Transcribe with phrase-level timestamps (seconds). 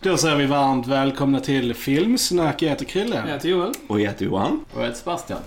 [0.00, 2.62] Då säger vi varmt välkomna till Filmsnack.
[2.62, 3.16] Jag heter Krille.
[3.16, 3.72] Jag heter Joel.
[3.86, 4.64] Och jag heter Johan.
[4.74, 5.38] Och jag heter Sebastian.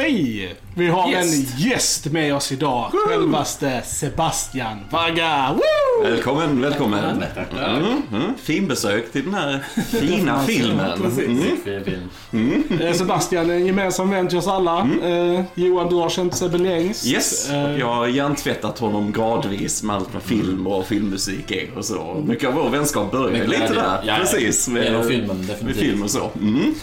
[0.00, 0.54] Hej!
[0.74, 1.34] Vi har Gäst.
[1.34, 2.90] en gäst med oss idag.
[2.92, 5.52] Självaste Sebastian Vagga.
[5.54, 6.10] Woo!
[6.10, 7.04] Välkommen, välkommen.
[7.04, 8.34] Mm, mm.
[8.42, 9.64] Finbesök till den här
[10.00, 10.92] fina filmen.
[10.92, 11.40] Mm.
[11.64, 12.64] Fin film.
[12.80, 14.88] Eh, Sebastian är en gemensam vän till oss alla.
[15.04, 17.06] Eh, Johan, du har känt Sebbe längst.
[17.06, 21.84] Yes, Eh, jag har hjärntvättat honom gradvis med allt vad film och filmmusik är och
[21.84, 22.24] så.
[22.26, 24.00] Mycket av vår vänskap börjar Med lite där.
[24.06, 24.16] Ja.
[24.20, 24.68] Precis.
[24.68, 26.30] Genom filmen, med film och så.
[26.40, 26.74] Mm.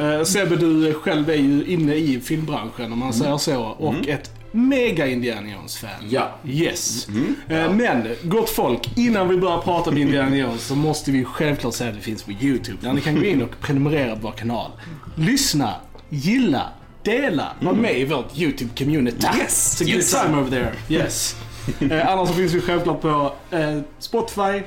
[0.00, 3.62] Eh, Sebbe, du själv är ju inne i filmbranschen om man säger så.
[3.62, 5.90] Och ett mega Indiana Jones-fan.
[6.08, 6.30] Ja.
[6.46, 7.08] Yes.
[7.48, 11.74] Eh, Men, gott folk, innan vi börjar prata om Indiana Jones så måste vi självklart
[11.74, 12.78] säga att det finns på YouTube.
[12.80, 14.70] Där ni kan gå in och prenumerera på vår kanal.
[15.14, 15.74] Lyssna,
[16.08, 16.68] gilla,
[17.02, 19.26] dela, var med i vårt YouTube-community.
[19.38, 20.72] Yes, It's a good time over there.
[20.88, 21.36] Yes.
[21.80, 24.62] eh, annars så finns vi självklart på eh, Spotify,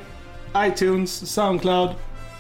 [0.58, 1.90] iTunes, Soundcloud,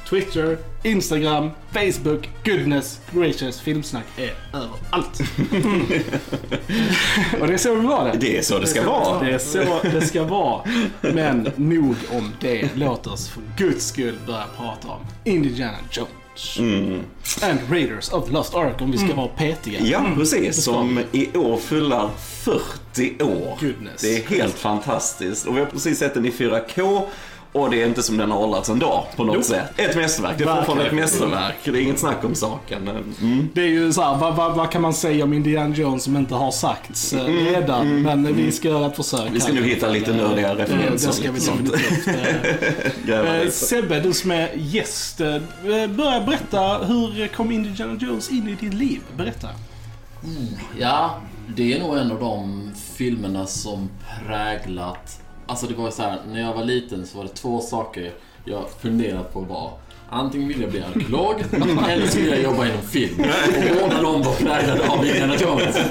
[0.09, 5.19] Twitter, Instagram, Facebook, goodness, gracious, filmsnack är överallt.
[7.41, 8.17] och det är så vi ha det.
[8.19, 9.23] Det är så det ska vara.
[9.23, 10.61] Det är så det ska vara.
[11.01, 12.69] Men nog om det.
[12.75, 16.59] Låt oss för guds skull börja prata om Indiana Jones.
[16.59, 17.01] Mm.
[17.41, 19.79] And Raiders of the Lost Ark om vi ska vara petiga.
[19.79, 20.37] Ja, precis.
[20.41, 20.53] Mm.
[20.53, 23.57] ska Som i år fyller 40 år.
[23.59, 24.01] Goodness.
[24.01, 25.47] Det är helt fantastiskt.
[25.47, 27.07] Och vi har precis sett den i 4K.
[27.55, 29.47] Och det är inte som den har åldrats en dag på något Nope.
[29.47, 29.79] sätt.
[29.79, 30.37] Ett mästerverk.
[30.37, 31.55] Det är fortfarande ett mästerverk.
[31.63, 32.87] Det är inget snack om saken.
[33.21, 33.49] Mm.
[33.53, 36.17] Det är ju så här, vad, vad, vad kan man säga om Indiana Jones som
[36.17, 38.01] inte har sagts eh, redan?
[38.01, 39.19] Men vi ska göra ett försök.
[39.21, 41.07] Mm, Vi ska nu hitta lite nördiga referenser.
[41.07, 42.07] det ska vi definitivt.
[43.09, 43.49] Eh, Eh.
[43.49, 45.21] Sebbe, du som är gäst.
[45.21, 45.37] eh,
[45.89, 48.99] Börja berätta, hur kom Indiana Jones in i ditt liv?
[49.17, 49.47] Berätta.
[50.79, 51.19] Ja,
[51.55, 53.89] det är nog en av de filmerna som
[54.27, 55.21] präglat...
[55.45, 58.11] Alltså det var så här, när jag var liten så var det två saker
[58.45, 59.71] jag funderat på var
[60.09, 61.43] Antingen vill jag bli arkeolog
[61.89, 63.19] eller så vill jag jobba inom film.
[63.19, 65.75] Och båda de var präglade av Indiana Jones.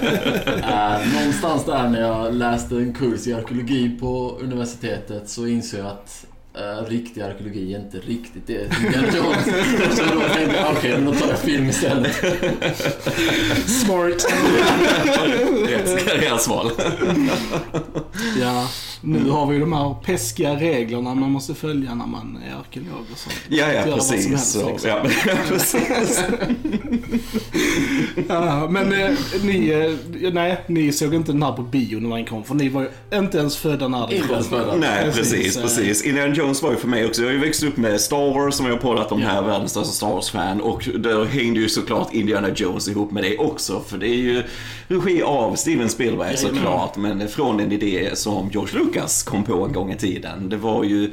[0.65, 5.87] Eh, någonstans där när jag läste en kurs i arkeologi på universitetet så insåg jag
[5.87, 6.27] att
[6.59, 9.45] uh, riktig arkeologi är inte riktigt det Indiana Jones.
[9.97, 12.17] Så då tänkte jag, okej, men då tar jag film istället.
[13.67, 14.27] Smart.
[15.69, 16.71] Rätt karriärsval.
[18.41, 18.69] ja,
[19.07, 23.19] nu har vi de här peskiga reglerna man måste följa när man är arkeolog och
[23.19, 23.35] sånt.
[23.49, 24.29] Ja, ja, precis.
[24.29, 24.91] helst, Så, liksom.
[25.27, 26.21] ja, precis.
[28.29, 29.11] Ja, men eh,
[29.43, 29.69] ni,
[30.23, 32.83] eh, nej, ni såg inte den här på bio när den kom, för ni var
[32.83, 34.45] ju inte ens födda när den kom.
[34.45, 34.77] födda.
[34.77, 35.63] Nej, Precis, precis, eh.
[35.63, 36.03] precis.
[36.05, 38.55] Indiana Jones var ju för mig också, jag har ju växt upp med Star Wars
[38.55, 40.61] som jag har poddat om här, världens största Star Wars-fan.
[40.61, 43.83] Och då hängde ju såklart Indiana Jones ihop med det också.
[43.89, 44.43] För det är ju
[44.89, 48.94] regi av Steven Spielberg såklart, men från en idé som George Lucas
[49.25, 50.49] kom på en gång i tiden.
[50.49, 51.05] Det var ju,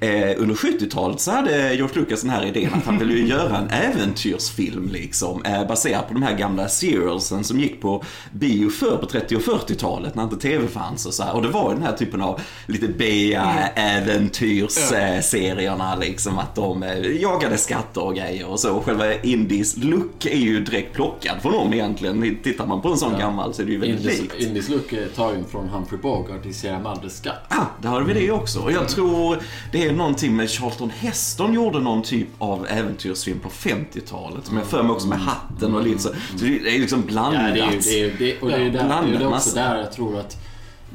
[0.00, 3.58] eh, under 70-talet så hade George Lucas den här idén att han ville ju göra
[3.58, 8.96] en äventyrsfilm liksom, eh, baserad på de här gamla serialsen som gick på bio förr
[8.96, 11.34] på 30 och 40-talet när inte TV fanns och så här.
[11.34, 17.58] Och det var ju den här typen av lite B-äventyrsserierna liksom, att de eh, jagade
[17.58, 18.76] skatter och grejer och så.
[18.76, 22.38] Och själva Indies look är ju direkt plockad från dem egentligen.
[22.42, 23.18] Tittar man på en sån Ja.
[23.18, 24.34] gammal så är det ju väldigt Indies, likt.
[24.40, 27.42] Indies look är tagen från Humphrey Bogart i Sierra Madres skatt.
[27.48, 28.60] Ah, där har vi det också.
[28.60, 29.38] Och jag tror
[29.72, 34.46] det är någonting med Charlton Heston gjorde någon typ av äventyrsfilm på 50-talet.
[34.46, 36.08] Som jag för mig också med hatten och lite så.
[36.08, 37.54] Så det är liksom Ja, blandat.
[37.54, 40.18] det är det är, det, och det är där, det är också där jag tror
[40.18, 40.36] att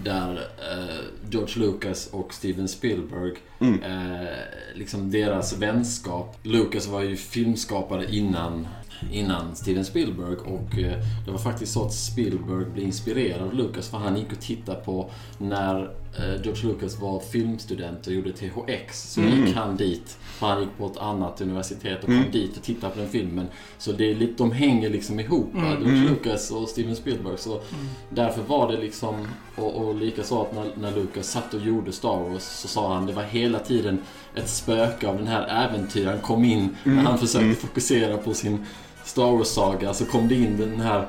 [0.03, 0.31] där
[0.71, 0.95] eh,
[1.29, 3.83] George Lucas och Steven Spielberg, Mm.
[3.83, 4.27] eh,
[4.75, 6.37] liksom deras vänskap.
[6.43, 8.67] Lucas var ju filmskapare innan,
[9.11, 13.89] innan Steven Spielberg och eh, det var faktiskt så att Spielberg blev inspirerad av Lucas
[13.89, 15.81] för han gick och tittade på när
[16.17, 19.13] eh, George Lucas var filmstudent och gjorde THX.
[19.13, 22.63] Så gick han dit, för han gick på ett annat universitet och kom dit och
[22.63, 23.47] tittade på den filmen.
[23.77, 25.77] Så det är lite, de hänger liksom ihop, va?
[25.79, 27.37] George Lucas och Steven Spielberg.
[27.37, 27.61] Så
[28.09, 32.29] därför var det liksom, och, och likaså att när, när Lucas satt och gjorde Star
[32.29, 33.99] Wars så sa han det var hela tiden
[34.35, 38.65] ett spöke av den här äventyraren kom in när han försökte fokusera på sin
[39.05, 41.07] Star Wars-saga så kom det in den här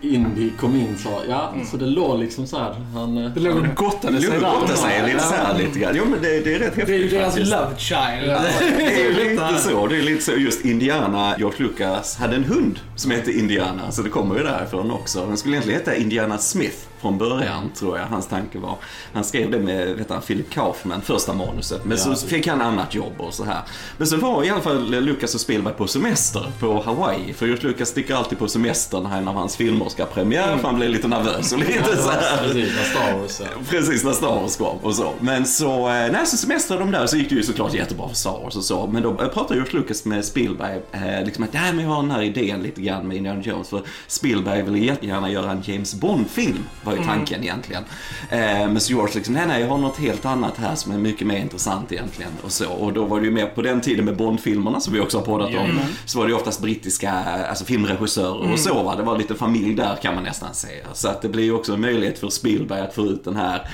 [0.00, 2.74] Indy kom in så ja, så det låg liksom så här.
[2.94, 4.50] Han, eh, Det låg och gottade sig Lugg där.
[4.60, 5.92] gotta sig lite så här lite grann.
[5.96, 8.26] Jo men det, det är rätt häftigt Det är ju deras love child.
[8.78, 9.86] Det är ju lite så.
[9.86, 10.32] Det är lite så.
[10.32, 13.92] Just Indiana, George Lucas hade en hund som hette Indiana.
[13.92, 15.26] Så det kommer ju därifrån också.
[15.26, 16.76] Den skulle egentligen heta Indiana Smith.
[17.00, 18.76] från början, tror jag hans tanke var.
[19.12, 21.84] Han skrev det med vet han, Philip Kaufman, första manuset.
[21.84, 22.14] Men Ja.
[22.14, 23.60] så fick han annat jobb och så här.
[23.96, 27.32] Men så var i alla fall Lucas och Spielberg på semester på Hawaii.
[27.32, 30.66] För George Lucas sticker alltid på semester när en av hans filmer ska premiär, för
[30.68, 32.38] han blir lite nervös och lite så här.
[32.48, 33.46] Precis, när Star Wars ja.
[33.70, 35.12] Precis när Star Wars kom och så.
[35.20, 38.16] Men så, eh, när så semestrade de där så gick det ju såklart jättebra för
[38.16, 38.86] Star Wars och så.
[38.86, 42.10] Men då pratade George Lucas med Spielberg, eh, liksom att nej men jag har den
[42.10, 43.68] här idén lite grann med Indiana Jones.
[43.68, 47.82] För Spielberg ville jättegärna göra en James Bond-film, var ju tanken egentligen.
[48.30, 50.98] Eh, men så George liksom, nej nej jag har något helt annat här som är
[50.98, 52.32] mycket mer intressant egentligen.
[52.42, 52.70] Och så.
[52.70, 55.24] Och då var det ju mer på den tiden med Bond-filmerna som vi också har
[55.24, 55.78] poddat om.
[56.04, 57.12] Så var det ju oftast brittiska
[57.48, 58.96] alltså filmregissörer och så va.
[58.96, 60.84] Det var lite familj där kan man nästan säga.
[60.92, 63.70] Så att det blir ju också en möjlighet för Spielberg att få ut den här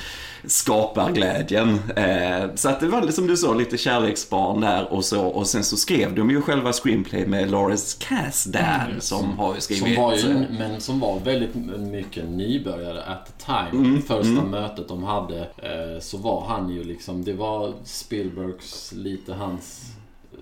[0.46, 1.78] skaparglädjen.
[1.96, 5.26] Eh, så att det var som du sa, lite kärleksbarn där och så.
[5.26, 9.84] Och sen så skrev de ju själva screenplay med Lawrence Kasdan som har skrivit...
[9.84, 14.00] Som var ju, eh, men som var väldigt mycket nybörjare at the time.
[14.00, 19.95] Första mötet de hade eh, så var han ju liksom, det var Spielbergs, lite hans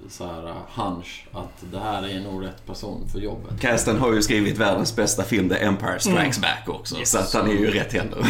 [0.08, 3.60] så här hunch att det här är nog rätt person för jobbet.
[3.60, 6.96] Kasdan har ju skrivit världens bästa film, The Empire Strikes Back också.
[7.04, 8.26] Så att han är ju rätt händer.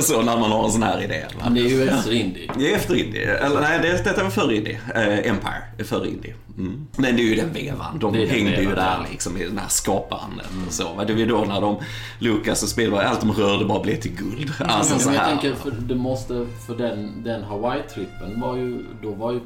[0.02, 1.26] så när man har en sån här idé.
[1.38, 1.40] va?
[1.44, 2.50] Men det är ju efter Indie.
[2.58, 3.36] Det är efter Indie.
[3.36, 4.80] Eller nej, det, detta var före Indie.
[4.94, 6.34] Eh, Empire är före Indie.
[6.58, 6.86] Mm.
[6.96, 7.98] Men det är ju den vevan.
[7.98, 11.04] De Det är den hängde ju där liksom i den här skaparandan och så.
[11.04, 11.76] Det var ju då när de,
[12.18, 14.52] Lucas och Spielberg, allt de rörde bara blev till guld.
[14.58, 15.30] Alltså Men så jag här.
[15.30, 19.40] tänker, för det måste, för den, den Hawaii-trippen var ju, då var ju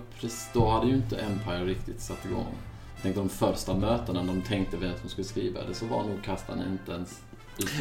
[0.53, 2.55] då hade ju inte Empire riktigt satt igång.
[2.95, 6.25] Jag tänkte de första mötena, de tänkte vem som skulle skriva det, så var nog
[6.25, 7.21] Kastan inte ens.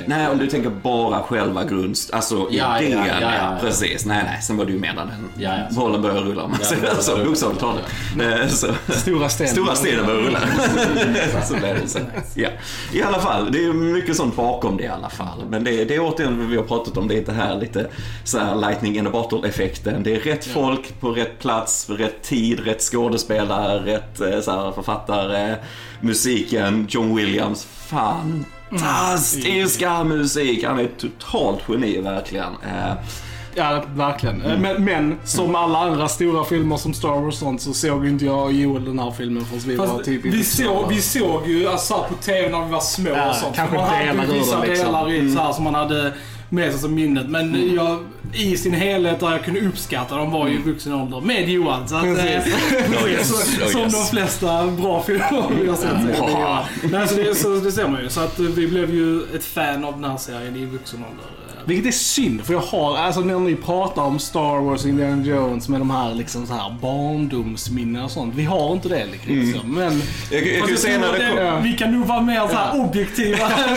[0.08, 2.98] Nej, om du tänker bara själva grundst, alltså Ja, idén.
[3.00, 3.58] ja, ja, ja, ja.
[3.62, 4.06] Precis.
[4.06, 4.42] Nej, nej.
[4.42, 5.76] Sen var det ju när den Ja, ja.
[5.76, 6.44] bollen började rulla.
[6.44, 7.12] om man Ja, säger så.
[7.12, 7.84] började Bokstavligt talat.
[8.22, 8.94] Eh.
[8.96, 9.54] Stora stenen.
[9.54, 10.40] Stora stenen börjar rulla.
[11.48, 12.00] så blev det så.
[12.36, 12.50] Ja.
[12.94, 15.44] I alla fall, det är mycket sånt bakom det i alla fall.
[15.50, 17.88] Men det, det är återigen vad vi har pratat om, det här lite
[18.24, 20.04] så här lightning in a bottle effekten.
[20.04, 24.52] Det är rätt folk på rätt plats, för rätt tid, rätt skådespelare, rätt eh, så
[24.52, 25.56] här, författare,
[26.02, 27.68] musiken, John Williams.
[28.80, 30.64] Fantastiska musik!
[30.64, 32.54] Han är ett totalt geni verkligen.
[32.64, 32.94] Eh,
[33.56, 34.42] Ja, verkligen.
[34.42, 38.08] Eh, Men, men som alla andra stora filmer som Star Wars och sånt så såg
[38.08, 40.86] inte jag och Joel den här filmen förrän vi var Fast typ i vi, såg,
[40.90, 43.56] vi såg ju alltså, på TV när vi var små Ja, och sånt.
[43.56, 44.86] kanske man hade delar vissa det, liksom.
[44.88, 46.14] delar i så här, som man hade
[46.54, 47.30] med sig som minnet.
[47.30, 47.76] Men Mm.
[47.76, 48.00] jag,
[48.34, 51.88] i sin helhet där jag kunde uppskatta dem var ju i vuxen ålder med Johan.
[51.88, 52.12] Så att, eh,
[53.24, 53.94] så, Oh, som yes.
[53.94, 56.18] de flesta bra filmer vi har sett.
[56.18, 56.64] Johan.
[56.92, 58.10] Nej, så det, så det ser man ju.
[58.10, 61.26] Så att vi blev ju ett fan av den här serien i vuxen ålder.
[61.66, 65.26] Vilket är synd, för jag har, alltså när ni pratar om Star Wars och Indiana
[65.26, 68.34] Jones med de här liksom så här barndomsminnen och sånt.
[68.36, 69.76] Vi har inte det liksom.
[69.76, 70.02] Men
[70.32, 71.36] jag, jag kan säga när det kom...
[71.36, 73.76] det, vi kan nog vara mer så här objektiva än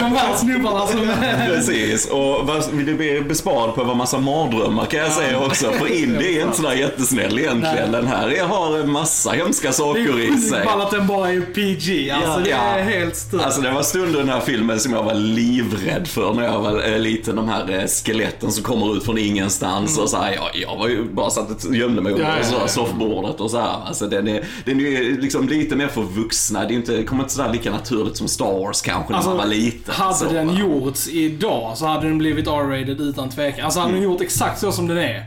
[0.00, 1.10] de här snubbarna som...
[1.46, 5.70] Precis, och du blir besparad på vara massa mardrömmar kan jag säga också.
[5.72, 7.92] För Indie är inte sådär jättesnäll egentligen.
[7.92, 10.58] Den här är, har en massa hemska Det saker i är sig.
[10.58, 12.10] sjukt att den bara är PG.
[12.10, 13.42] Alltså Ja, det är helt stört.
[13.42, 16.60] Alltså det var stunder i den här filmen som jag var livrädd för när jag
[16.60, 17.36] var eh, liten.
[17.36, 20.88] De här eh, skeletten som kommer ut från ingenstans och så här, jag, jag var
[20.88, 23.76] ju bara satt och gömde mig under Ja, ja, här soffbordet och så här.
[23.86, 26.64] Alltså den är, den är ju liksom lite mer för vuxna.
[26.64, 29.36] Det är inte, det kommer inte sådär lika naturligt som Star Wars kanske när man
[29.36, 29.94] var liten.
[29.94, 30.54] hade så, den va?
[30.60, 33.64] gjorts idag så hade den blivit R-rated utan tvekan.
[33.64, 35.24] Alltså hade den gjort exakt så som den är,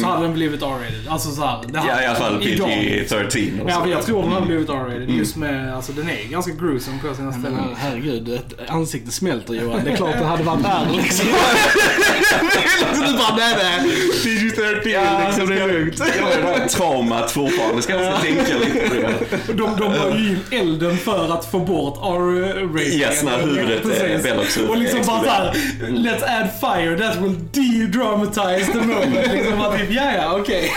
[0.00, 1.08] så hade den blivit R-rated.
[1.08, 2.68] Alltså så här, det hade, Ja i alla fall idag.
[2.68, 5.10] PG-13 och Ja, men jag tror den hade blivit R-rated.
[5.10, 7.52] Just med, alltså den är ganska gruesome på sina ställen.
[7.54, 9.80] men, herregud, ett ansikte smälter Johan.
[9.84, 11.26] Det är klart det hade varit värre liksom.
[13.06, 13.90] du bara, nej nej.
[14.24, 15.98] PG-13 liksom, det är lugnt.
[15.98, 17.82] Jag har det här traumat fortfarande.
[17.82, 19.52] Ska jag tänka lite på det.
[19.52, 23.00] De, de la ju in elden för att få bort R-rating.
[23.00, 24.22] Yes, när huvudet.
[24.22, 29.32] Bellocs huvud Och liksom bara såhär, let's add fire, that will de-dramatize the moment.
[29.32, 30.70] Liksom bara typ, ja ja, okej.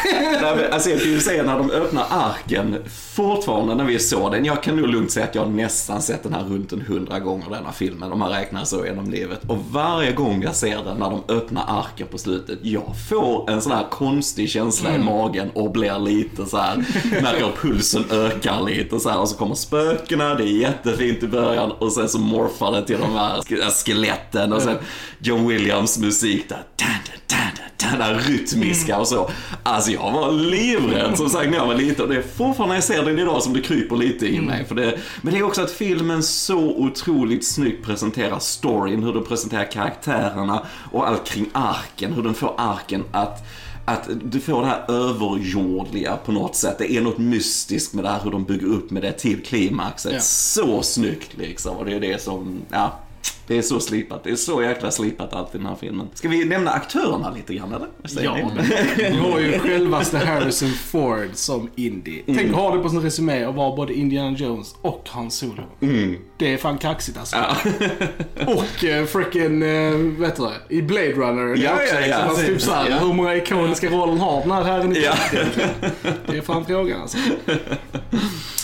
[0.71, 2.75] Alltså jag kan ju säga när de öppnar arken,
[3.15, 6.23] fortfarande när vi såg den, jag kan nog lugnt säga att jag har nästan sett
[6.23, 9.39] den här runt en hundra gånger denna filmen, om man räknar så genom livet.
[9.47, 13.61] Och varje gång jag ser den när de öppnar arken på slutet, jag får en
[13.61, 16.77] sån här konstig känsla i magen och blir lite så här
[17.21, 21.71] märker pulsen ökar lite så här och så kommer spökena, det är jättefint i början
[21.71, 24.77] och sen så morfar det till de här sk- skeletten och sen
[25.19, 26.89] John Williams musik där, tan,
[27.27, 29.29] tan, tan, där rytmiska och så.
[29.63, 32.75] Alltså jag var livrädd som sagt när jag var liten och det är fortfarande när
[32.75, 34.65] jag ser den idag som det kryper lite i mig.
[34.65, 39.21] För det, men det är också att filmen så otroligt snyggt presenterar storyn, hur du
[39.21, 43.47] presenterar karaktärerna och allt kring arken, hur den får arken att
[43.89, 46.75] att du får det här överjordliga på något sätt.
[46.77, 50.13] Det är något mystiskt med det här hur de bygger upp med det till klimaxet.
[50.13, 50.19] Ja.
[50.19, 51.77] Så snyggt liksom.
[51.77, 52.99] Och det är det som, ja.
[53.47, 54.23] Det är så slipat.
[54.23, 56.07] Det är så jäkla slipat allt i den här filmen.
[56.13, 57.87] Ska vi nämna aktörerna lite grann eller?
[58.23, 58.51] Ja,
[58.97, 62.21] vi har ju självaste Harrison Ford som Indy.
[62.25, 65.63] Tänk att ha det på sin resumé och vara både Indiana Jones och Han Solo.
[66.37, 67.35] Det är fan kaxigt alltså.
[68.47, 71.55] och uh, fröken, uh, vet du det, i Blade Runner.
[71.55, 72.05] det är Ja, också ja, ja.
[72.07, 72.97] liksom, alltså, typ såhär, Ja.
[72.97, 75.13] Hur många ikoniska roller har den här herren i Ja.
[76.27, 77.17] Det är fan frågan alltså.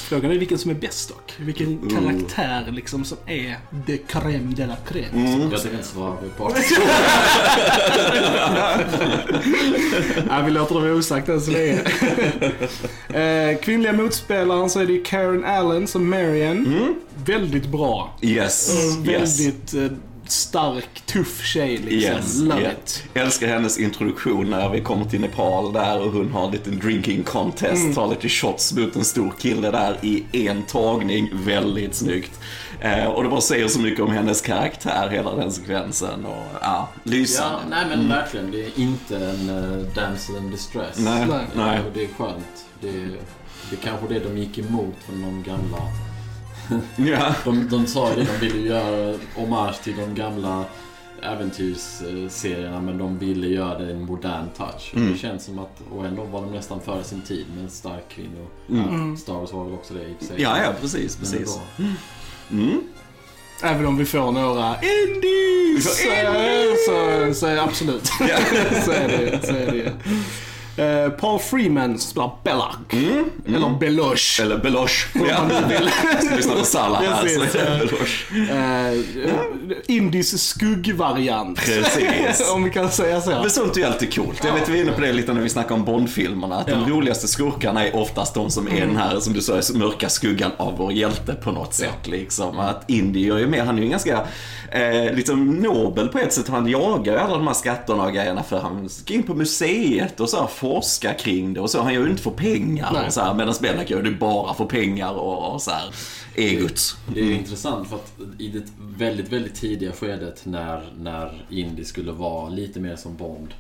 [0.10, 1.34] Frågan är vilken som är bäst dock.
[1.38, 5.50] Vilken karaktär liksom som är the crème de la crème.
[5.52, 6.54] Jag tänker inte svara på.
[10.30, 11.80] Ja, vi låter det vara osagt än så länge.
[13.14, 16.96] eh, kvinnliga motspelaren så är det Karen Allen som Marion.
[17.26, 18.14] Väldigt bra.
[18.22, 19.40] Yes, Mm, yes.
[19.40, 21.98] Väldigt eh, stark, tuff tjej liksom.
[22.16, 22.74] Yes, Love yeah.
[22.74, 23.04] it.
[23.14, 27.24] Älskar hennes introduktion när vi kommer till Nepal där och hon har en liten drinking
[27.24, 27.94] contest, Mm.
[27.96, 31.30] tar lite shots mot en stor kille där i en tagning.
[31.34, 32.32] Väldigt snyggt.
[32.82, 36.26] Eh, och det bara säger så mycket om hennes karaktär, hela den sekvensen.
[36.26, 37.58] Och, ja, lysande.
[37.62, 38.52] Ja, nej men verkligen.
[38.52, 40.98] Det är inte en uh, damsel in distress.
[40.98, 41.46] Nej, Nej.
[41.56, 41.80] nej.
[41.80, 42.66] Och det är skönt.
[42.82, 43.18] Det är,
[43.70, 45.78] det är kanske det de gick emot från de gamla...
[46.96, 47.36] Ja.
[47.46, 50.66] De, de sa ju det, de ville göra hommage till de gamla
[51.22, 54.94] äventyrsserierna men de ville göra det i en modern touch.
[54.96, 55.12] Mm.
[55.12, 58.10] Det känns som att, och ändå var de nästan före sin tid med en stark
[58.10, 58.38] kvinna.
[58.68, 60.42] Ja, Star Wars var väl också det i sig.
[60.42, 61.60] Ja, ja, precis, precis.
[62.52, 62.84] Mm.
[63.64, 65.86] Även om vi får några indies!
[65.86, 68.06] Får Så, så, så absolut.
[68.86, 69.94] Så är det så är det.
[70.78, 72.76] Eh, Paul Freeman spelar Belloc.
[72.92, 73.30] Mm.
[73.48, 74.42] Eller Beloche.
[74.44, 75.08] Eller Beloche.
[75.30, 75.50] Ja.
[76.36, 77.86] Lyssna på Salah här Precis, är ja.
[77.86, 78.54] Beloche.
[78.54, 81.60] Eh, Indies skuggvariant.
[81.60, 82.52] Precis.
[82.54, 83.30] Om vi kan säga så.
[83.30, 84.42] Men sånt är ju alltid coolt.
[84.46, 86.56] Jag vet vi var inne på det lite när vi snackade om Bond-filmerna.
[86.56, 86.88] Att de Ja.
[86.90, 90.78] roligaste skurkarna är oftast de som är den här, som du sa, mörka skuggan av
[90.78, 92.08] vår hjälte på något sätt.
[92.08, 92.60] Liksom.
[92.60, 94.22] Att Indy gör ju mer, han är ju ganska
[94.72, 96.48] eh, liksom nobel på ett sätt.
[96.48, 100.20] Han jagar ju alla de här skatterna och grejerna för han ska in på museet
[100.20, 101.82] och så här, forska kring det och så.
[101.82, 103.08] Han gör ju inte för pengar Nej.
[103.08, 105.94] och så här, medan Belloc gör det bara för pengar och, och så här,
[106.36, 106.98] egot.
[107.14, 112.12] Det är intressant för att i det väldigt, väldigt tidiga skedet när, när Indy skulle
[112.12, 113.54] vara lite mer som Bond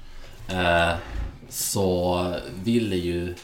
[0.50, 0.96] eh,
[1.50, 3.36] så ville ju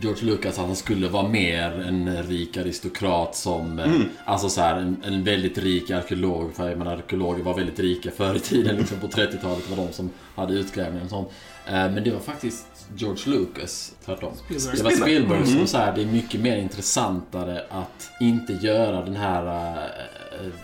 [0.00, 4.76] George Lucas att han skulle vara mer en rik aristokrat som, eh, alltså så här,
[4.76, 6.54] en, en väldigt rik arkeolog.
[6.54, 9.92] För jag menar arkeologer var väldigt rika förr i tiden, liksom på 30-talet var de
[9.92, 11.28] som hade utgrävningar och sånt.
[11.66, 14.32] Eh, men det var faktiskt George Lucas, tvärtom.
[14.36, 14.76] Spielberg.
[14.76, 19.46] Det var Spielberg som sa det är mycket mer intressantare att inte göra den här
[19.46, 19.90] eh,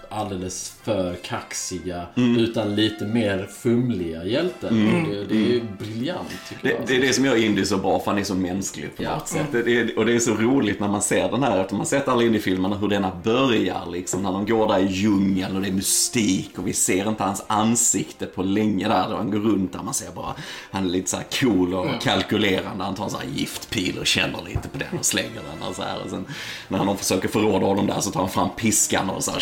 [0.09, 2.07] alldeles för kaxiga
[2.39, 4.69] utan lite mer fumliga hjälten.
[5.05, 6.81] Och Det, det är ju briljant tycker Det, jag.
[6.87, 9.15] det är det som gör Indy så bra, för han är så mänsklig på Ja.
[9.15, 9.47] något sätt.
[9.53, 12.09] Det, det, och det är så roligt när man ser den här, efter man sett
[12.09, 14.23] alla Indy-filmerna, hur denna börjar liksom.
[14.23, 17.45] När de går där i djungeln och det är mystik och vi ser inte hans
[17.47, 19.09] ansikte på länge där.
[19.11, 20.35] Då han går runt där, man ser bara,
[20.71, 22.85] han är lite så cool och kalkylerande.
[22.85, 25.75] Han tar en sån här giftpil och känner lite på den och slänger den och
[25.77, 26.03] så här.
[26.05, 26.25] Och sen
[26.69, 29.39] när han försöker förråda honom där så tar han fram piskan och så här,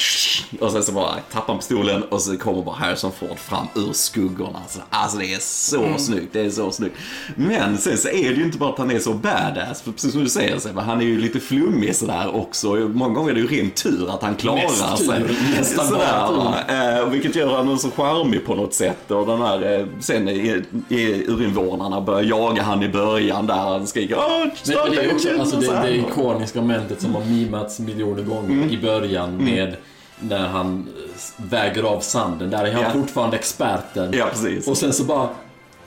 [0.61, 3.93] och sen så bara tappar han pistolen och så kommer bara Harrison Ford fram ur
[3.93, 4.59] skuggorna.
[4.69, 6.95] Så, alltså det är så snyggt, det är så snyggt.
[7.35, 10.13] Men sen så är det ju inte bara att han är så badass, för precis
[10.13, 12.75] som du säger Sebbe, han är ju lite flummig sådär också.
[12.75, 15.23] Många gånger är det ju ren tur att han klarar Mest tur, sig.
[15.59, 16.29] nästan Sådär,
[16.69, 16.99] bara.
[16.99, 19.11] Eh, vilket gör honom så charmig på något sätt.
[19.11, 23.87] Och den här, eh, sen i, i urinvånarna börjar jaga han i början där han
[23.87, 27.25] skriker Åh, starta men det är också engine", alltså det, det ikoniska momentet som har
[27.25, 29.77] mimats miljoner gånger i början med
[30.21, 32.51] när han eh, väger av sanden.
[32.51, 32.91] Där är han Ja.
[32.91, 34.11] fortfarande experten.
[34.15, 34.69] Ja, precis.
[34.69, 35.29] Och sen så bara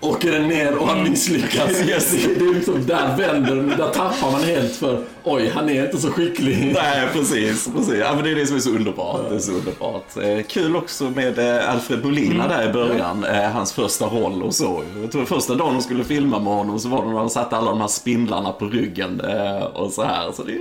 [0.02, 1.82] åker den ner och han misslyckas.
[1.90, 2.12] Yes.
[2.12, 6.12] Det är liksom, där vänder där tappar man helt för oj, han är inte så
[6.12, 6.72] skicklig.
[6.76, 7.70] Nej, precis.
[7.76, 7.94] precis.
[8.00, 9.30] Ja, men det är det som är så underbart.
[9.30, 10.18] Det är så underbart.
[10.24, 13.24] Eh, kul också med eh, Alfred Molina där i början.
[13.24, 14.84] Eh, hans första roll och så.
[15.02, 17.58] Jag tror första dagen de skulle filma med honom så var det när de satte
[17.58, 20.32] alla de här spindlarna på ryggen eh, och så här.
[20.32, 20.58] Så det...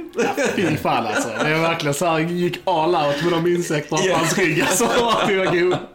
[0.57, 1.29] Fy fan alltså.
[1.45, 4.17] Det är verkligen så här, gick all out med de insekterna på Ja.
[4.17, 4.61] hans rygg.
[4.61, 4.85] Alltså,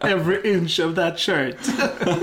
[0.00, 1.56] every inch of that shirt.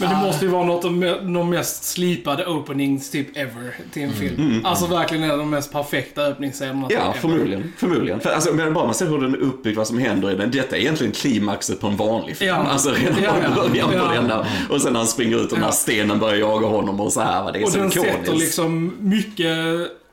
[0.00, 1.00] Men det måste ju vara något av
[1.34, 4.60] de mest slipade openings typ ever till en film.
[4.64, 6.86] Alltså verkligen är de mest perfekta öppningsscenerna.
[6.90, 7.12] Ja, ever.
[7.12, 7.72] förmodligen.
[7.76, 8.20] förmodligen.
[8.20, 10.50] För, alltså, men bara man ser hur den är uppbyggd, vad som händer i den.
[10.50, 12.48] Detta är egentligen klimaxet på en vanlig film.
[12.48, 12.54] Ja.
[12.56, 13.62] Alltså redan Ja, ja.
[13.68, 14.12] början på Ja.
[14.14, 14.46] den där.
[14.70, 15.72] Och sen när han springer ut och den här Ja.
[15.72, 17.42] stenen börjar jaga honom och så här.
[17.44, 17.52] va.
[17.52, 18.12] Det är Och så den ikoniskt.
[18.16, 19.56] sätter liksom mycket,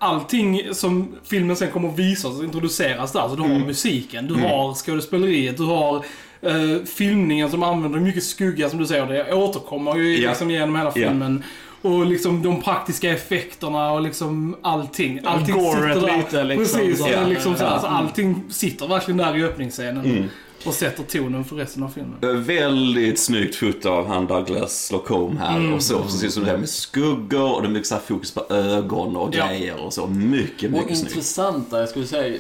[0.02, 3.28] allting som filmen sen kommer att visa och introduceras där.
[3.30, 3.62] Så du har Mm.
[3.68, 6.06] musiken, du har skådespeleriet, du har
[6.42, 9.06] eh, filmningen som använder mycket skugga som du säger.
[9.08, 10.30] Det återkommer ju Ja.
[10.30, 11.44] liksom genom hela filmen.
[11.82, 15.20] Och liksom de praktiska effekterna och liksom allting.
[15.24, 16.18] Allting goret sitter där.
[16.18, 16.80] lite, liksom.
[16.80, 17.28] Precis, ja.
[17.28, 20.30] liksom så alltså, allting sitter verkligen där i öppningsscenen.
[20.66, 22.44] Och sätter tonen för resten av filmen.
[22.44, 25.74] Väldigt snyggt foto av han Douglas Slocum här Mm.
[25.74, 26.00] och så.
[26.04, 29.16] Precis som det här med skuggor och det är mycket så här fokus på ögon
[29.16, 29.48] och Ja.
[29.48, 30.08] grejer och så.
[30.08, 31.12] Mycket, Och mycket snyggt.
[31.16, 32.38] intressanta, jag skulle säga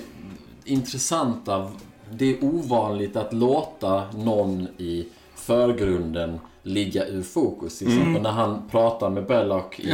[0.65, 1.67] intressanta.
[2.11, 7.77] Det är ovanligt att låta någon i förgrunden ligga ur fokus.
[7.79, 9.89] Till exempel när han pratar med Belloc i,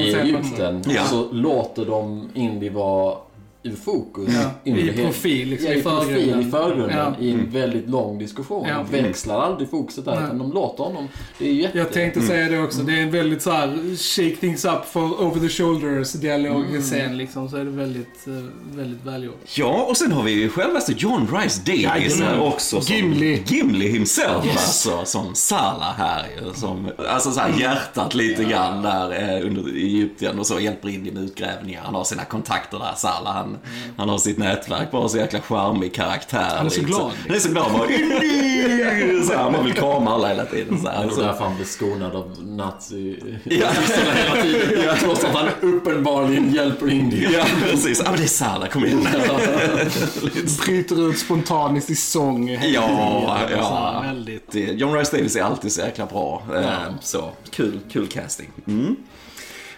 [0.00, 0.14] i.
[0.14, 0.82] Egypten.
[0.86, 1.04] Ja.
[1.04, 3.16] Så låter de Indy vara
[3.64, 4.28] ur fokus.
[4.34, 6.50] Ja, i profil, liksom, ja, i i profil i förgrunden.
[6.50, 6.98] förgrunden.
[6.98, 7.14] Ja.
[7.20, 8.68] I en väldigt lång diskussion.
[8.68, 8.86] Ja.
[8.90, 11.08] De växlar aldrig fokuset där, utan de låter honom.
[11.38, 11.78] Det är jätte...
[11.78, 12.82] Jag tänkte säga det också.
[12.82, 17.48] Det är en väldigt så här shake things up for over the shoulders dialogscen liksom.
[17.48, 18.32] Så är det väldigt, eh,
[18.76, 19.40] väldigt välgjort.
[19.54, 22.80] Ja, och sen har vi ju självaste John Rice Davis här också.
[22.80, 23.42] Som Gimli.
[23.46, 29.46] Gimli himself alltså, som Salah här som, alltså så här hjärtat lite grann där eh,
[29.46, 31.82] under Egypten och så hjälper in i utgrävningar.
[31.84, 33.34] Han har sina kontakter där, Salah.
[33.34, 33.51] Han,
[33.96, 36.48] han har sitt nätverk, bara så jäkla charmig karaktär.
[36.56, 36.84] Han är så liksom.
[36.86, 37.72] glad, Han är så glad.
[37.72, 37.86] Bara,
[39.26, 40.80] så här, man vill krama alla hela tiden.
[40.82, 41.06] Så här.
[41.06, 43.66] Det är därför han blir skonad av nazi Ja.
[44.14, 44.96] hela tiden.
[45.00, 47.26] Trots att han uppenbarligen hjälper Indy.
[47.32, 48.02] ja, precis.
[48.04, 49.06] Ja, men det är Salah, kom igen.
[50.66, 52.48] Bryter ut spontaniskt i sång.
[52.50, 54.00] Ja, ja.
[54.02, 54.48] Här, Väldigt.
[54.54, 56.42] John Rice Davis är alltid så jäkla bra.
[56.56, 58.50] Eh, Så, kul, kul casting.
[58.66, 58.96] Mm.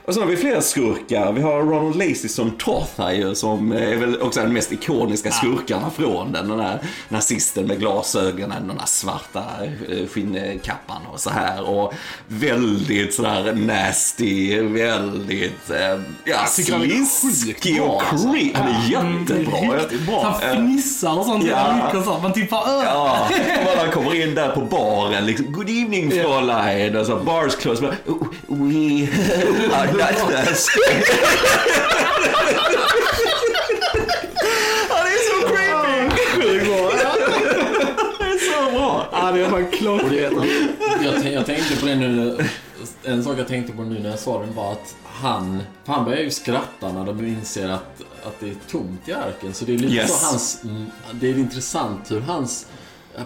[0.07, 1.33] Och så har vi fler skurkar.
[1.33, 2.51] Vi har Ronald Lacey som
[2.99, 6.49] här ju, som är väl också den mest ikoniska skurkarna från den.
[6.49, 9.43] Den där nazisten med glasögonen, den där svarta
[9.89, 11.69] eh, skinnkappan och så här.
[11.69, 11.95] Och
[12.29, 18.33] väldigt sådär nasty, väldigt, eh, ja, sliskig och alltså.
[18.33, 18.53] creepy.
[18.55, 19.77] Han är jättebra.
[19.79, 20.23] Riktigt bra.
[20.41, 21.45] Han fnissar och sånt.
[21.51, 21.93] Ja.
[21.99, 22.23] Och sånt.
[22.23, 22.59] Man typ öh.
[22.85, 23.29] Ja,
[23.65, 25.53] och han kommer in där på baren liksom.
[25.53, 26.97] Good evening Fräulein.
[26.97, 27.57] Och så bars
[28.07, 29.09] "Oh, We
[29.75, 30.81] are thirsty.
[34.89, 36.11] Han är så creepy.
[36.43, 36.91] Sjukt bra.
[38.19, 39.09] Det är så bra.
[39.13, 40.45] Ja, det är fan klockrent.
[41.05, 42.39] jag, jag tänkte på det nu,
[43.05, 46.21] en sak jag tänkte på nu när jag sa den var att han, han börjar
[46.23, 49.55] ju skratta när de inser att, att det är tomt i arken.
[49.55, 50.21] Så det är lite Yes.
[50.21, 50.63] så hans,
[51.13, 52.67] det är intressant hur hans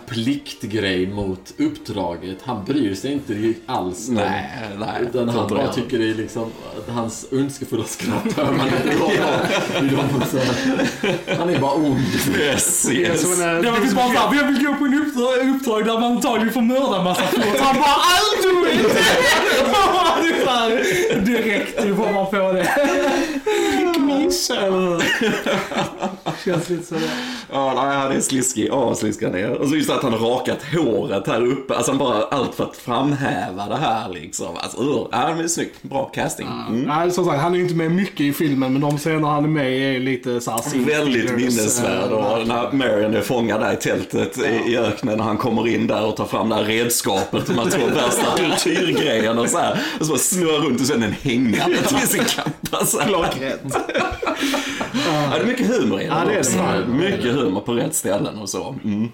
[0.07, 5.03] pliktgrej mot uppdraget, han bryr sig inte alls Nej, nej.
[5.03, 6.43] Utan han bara tycker det är liksom
[6.79, 8.97] att hans önskefulla skratt hör man inte
[11.39, 11.99] Han är bara ond.
[12.39, 13.23] Yes, yes.
[13.23, 13.29] Det
[13.71, 16.99] var bara såhär, jag vill gå på en uppdrag, uppdrag där man antagligen får mörda
[16.99, 17.57] en massa folk.
[17.57, 18.29] Så han bara, här,
[21.25, 22.63] Direkt får man på det.
[22.63, 23.11] Eller
[24.71, 26.18] hur?
[26.45, 27.11] Känns lite sådär.
[27.53, 28.69] Ja, nej, han är sliskig.
[28.71, 29.51] Ja, sliskig han är.
[29.51, 31.75] Och så just att han har rakat håret här uppe.
[31.75, 34.57] Alltså han bara allt för att framhäva det här liksom.
[34.57, 35.83] Alltså, uh, ja, men det är snyggt.
[35.83, 36.49] Bra casting.
[36.69, 36.83] Mm.
[36.83, 39.45] Nej, som sagt, han är ju inte med mycket i filmen, men de scener han
[39.45, 42.11] är med i är lite såhär Väldigt minnesvärd.
[42.11, 45.21] Och när Marion är fångad där i tältet i, öknen.
[45.21, 47.47] Han kommer in där och tar fram det här redskapet.
[47.47, 49.81] De här två värsta tortyrgrejerna och så här.
[50.01, 52.85] Och så bara snurrar runt och sen en hängande till sin kappa.
[53.07, 53.77] Klockrent.
[55.07, 56.91] Ja, det är mycket humor i den Ja, det är också.
[56.93, 58.75] Mycket humor på rätt ställen och så.
[58.85, 59.09] Mm.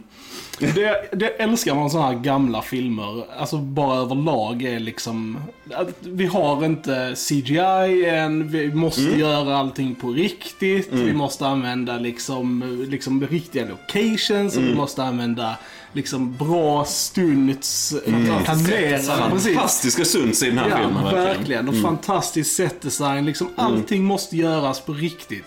[0.58, 3.24] Det, det älskar man sådana här gamla filmer.
[3.38, 5.38] Alltså bara överlag är liksom...
[5.74, 10.88] Att vi har inte CGI än, vi måste göra allting på riktigt.
[10.92, 15.56] Vi måste använda liksom, liksom riktiga locations och vi måste använda
[15.94, 17.94] liksom bra stunts.
[18.04, 19.54] Planerade, precis.
[19.54, 21.68] Fantastiska stunts i den här Ja, filmen verkligen.
[21.68, 23.24] Och fantastisk setdesign.
[23.26, 25.46] Liksom, allting måste göras på riktigt.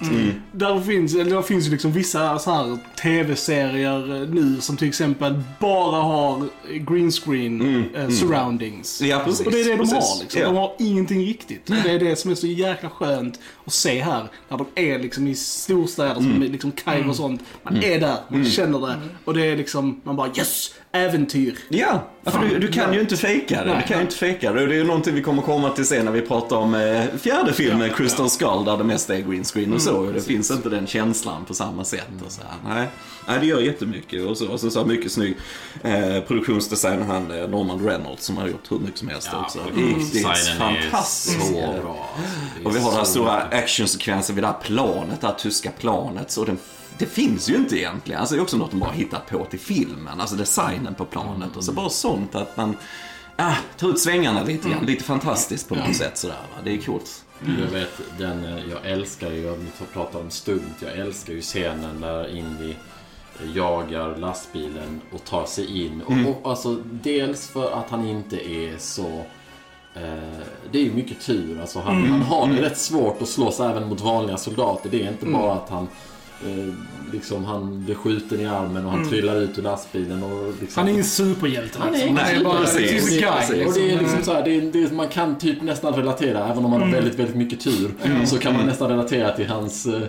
[0.51, 4.87] Där finns, eller där finns ju liksom vissa så här tv-serier eh, nu som till
[4.87, 6.47] exempel bara har
[6.79, 9.01] green screen eh, surroundings.
[9.01, 9.45] Ja, precis.
[9.45, 9.93] Och det är det de Precis.
[9.93, 10.19] har.
[10.21, 10.41] Liksom.
[10.41, 10.47] Ja.
[10.47, 11.69] De har ingenting riktigt.
[11.69, 14.27] Och det är det som är så jäkla skönt att se här.
[14.49, 17.41] När de är liksom i storstäder som liksom Kairo och sånt.
[17.63, 18.95] Man är där, man känner det.
[19.25, 20.73] Och det är liksom, man bara yes!
[20.91, 21.57] Äventyr.
[21.69, 23.73] Ja, för du, du kan ju inte fejka det.
[23.73, 23.81] Nej.
[23.81, 24.61] Du kan ju inte fejka det.
[24.61, 27.03] Och det är ju någonting vi kommer komma till sen när vi pratar om eh,
[27.19, 29.97] fjärde filmen, Crystal Skull, där det mesta är green screen och så.
[29.97, 32.07] Och det finns inte den känslan på samma sätt.
[32.25, 32.75] Och så här.
[32.75, 32.87] Nej.
[33.27, 34.25] Nej, det gör jättemycket.
[34.25, 35.37] Och så, och så, så mycket snygg
[35.83, 39.59] eh, produktionsdesign, han eh, Norman Reynolds som har gjort hur mycket som helst också.
[39.75, 41.47] Riktigt är fantastiskt.
[41.47, 42.09] så bra.
[42.65, 46.31] Och vi har den här stora actionsekvensen vid det här planet, det här tyska planet.
[46.31, 46.57] Så den,
[46.99, 48.19] det finns ju inte egentligen.
[48.19, 50.21] Alltså det är också något de bara hittat på till filmen.
[50.21, 52.77] Alltså designen på planet och så bara sånt att man
[53.35, 54.85] ah, tar ut svängarna lite grann.
[54.85, 56.35] Lite fantastiskt på något sätt sådär.
[56.35, 56.61] Va?
[56.63, 57.23] Det är coolt.
[57.45, 61.41] Jag vet, den, eh, jag älskar ju, om vi pratar om stunt, jag älskar ju
[61.41, 62.73] scenen där Indy
[63.53, 66.01] jagar lastbilen och tar sig in.
[66.01, 69.25] Och, och, alltså, dels för att han inte är så...
[69.93, 71.61] Eh, det är ju mycket tur.
[71.61, 74.89] Alltså, han, han har det rätt svårt att slåss även mot vanliga soldater.
[74.89, 75.87] Det är inte bara att han
[76.45, 76.73] eh,
[77.13, 80.79] liksom han blir skjuten i armen och han trillar ut ur lastbilen och liksom...
[80.81, 81.79] Han är ingen superhjälte.
[81.79, 82.15] Han är liksom.
[82.15, 83.09] Nej, bara precis.
[83.09, 83.21] guy.
[83.21, 83.67] Precis.
[83.67, 83.99] Och det är liksom.
[83.99, 86.81] liksom så här, det är, det är, man kan typ nästan relatera, även om man
[86.81, 87.91] har väldigt, väldigt mycket tur,
[88.25, 90.01] så kan man nästan relatera till hans eh,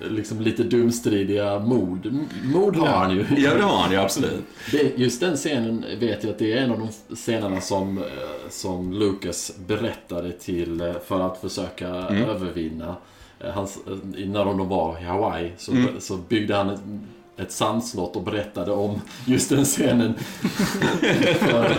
[0.00, 2.26] liksom lite dumstridiga mod.
[2.44, 3.24] Mod har han ju.
[3.36, 4.44] Ja, det har han ju absolut.
[4.72, 8.04] Det, just den scenen vet jag att det är en av de scenerna som, eh,
[8.50, 12.96] som Lucas berättade till eh, för att försöka övervinna.
[13.40, 16.78] Eh, Hans, eh, när de var i Hawaii så, så byggde han
[17.42, 20.14] ett, sandslott och berättade om just den scenen.
[21.38, 21.76] för,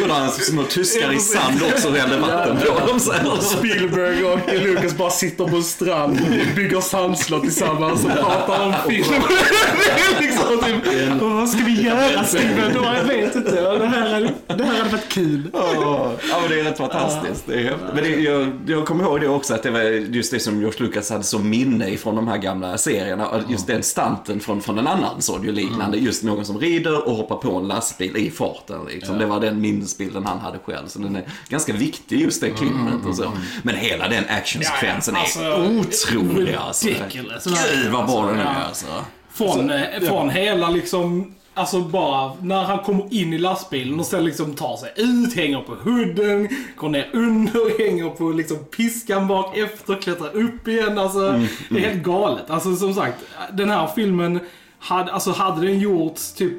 [0.00, 3.00] Gjorde han små tyskar i sand också och hällde vatten på dem.
[3.40, 6.18] Spielberg och Lucas bara sitter på en strand,
[6.56, 9.04] bygger sandslott tillsammans och pratar om film.
[10.20, 12.72] Liksom typ, vad ska vi göra Steven?
[12.74, 13.50] Ja, Jag vet inte.
[13.78, 15.50] Det här, det här hade varit kul.
[15.52, 17.44] Ja, men det är rätt fantastiskt.
[17.46, 20.40] Det är, men det, jag, jag kommer ihåg det också, att det var just det
[20.40, 23.28] som George Lucas hade som minne ifrån de här gamla serierna.
[23.28, 25.98] Och Just den stanten från, från en annan såg ju liknande.
[25.98, 28.80] Just någon som rider och hoppar på en lastbil i farten.
[28.88, 29.18] Liksom.
[29.18, 30.86] Det var den minnesbilden han hade själv.
[30.88, 33.32] Så den är ganska viktig just det klippet och så.
[33.62, 36.88] Men hela den actionsekvensen Ja, ja, är alltså, otrolig alltså.
[37.12, 38.44] Gud vad bra den Ja.
[38.44, 38.86] är alltså.
[39.32, 44.24] Från, eh, från hela liksom, alltså bara när han kommer in i lastbilen och sen
[44.24, 49.56] liksom tar sig ut, hänger på hooden, går ner under, hänger på liksom piskan bak
[49.56, 50.98] efter, klättrar upp igen.
[50.98, 52.50] Alltså, det är helt galet.
[52.50, 54.40] Alltså som sagt, den här filmen,
[54.78, 56.52] hade, alltså hade den gjorts typ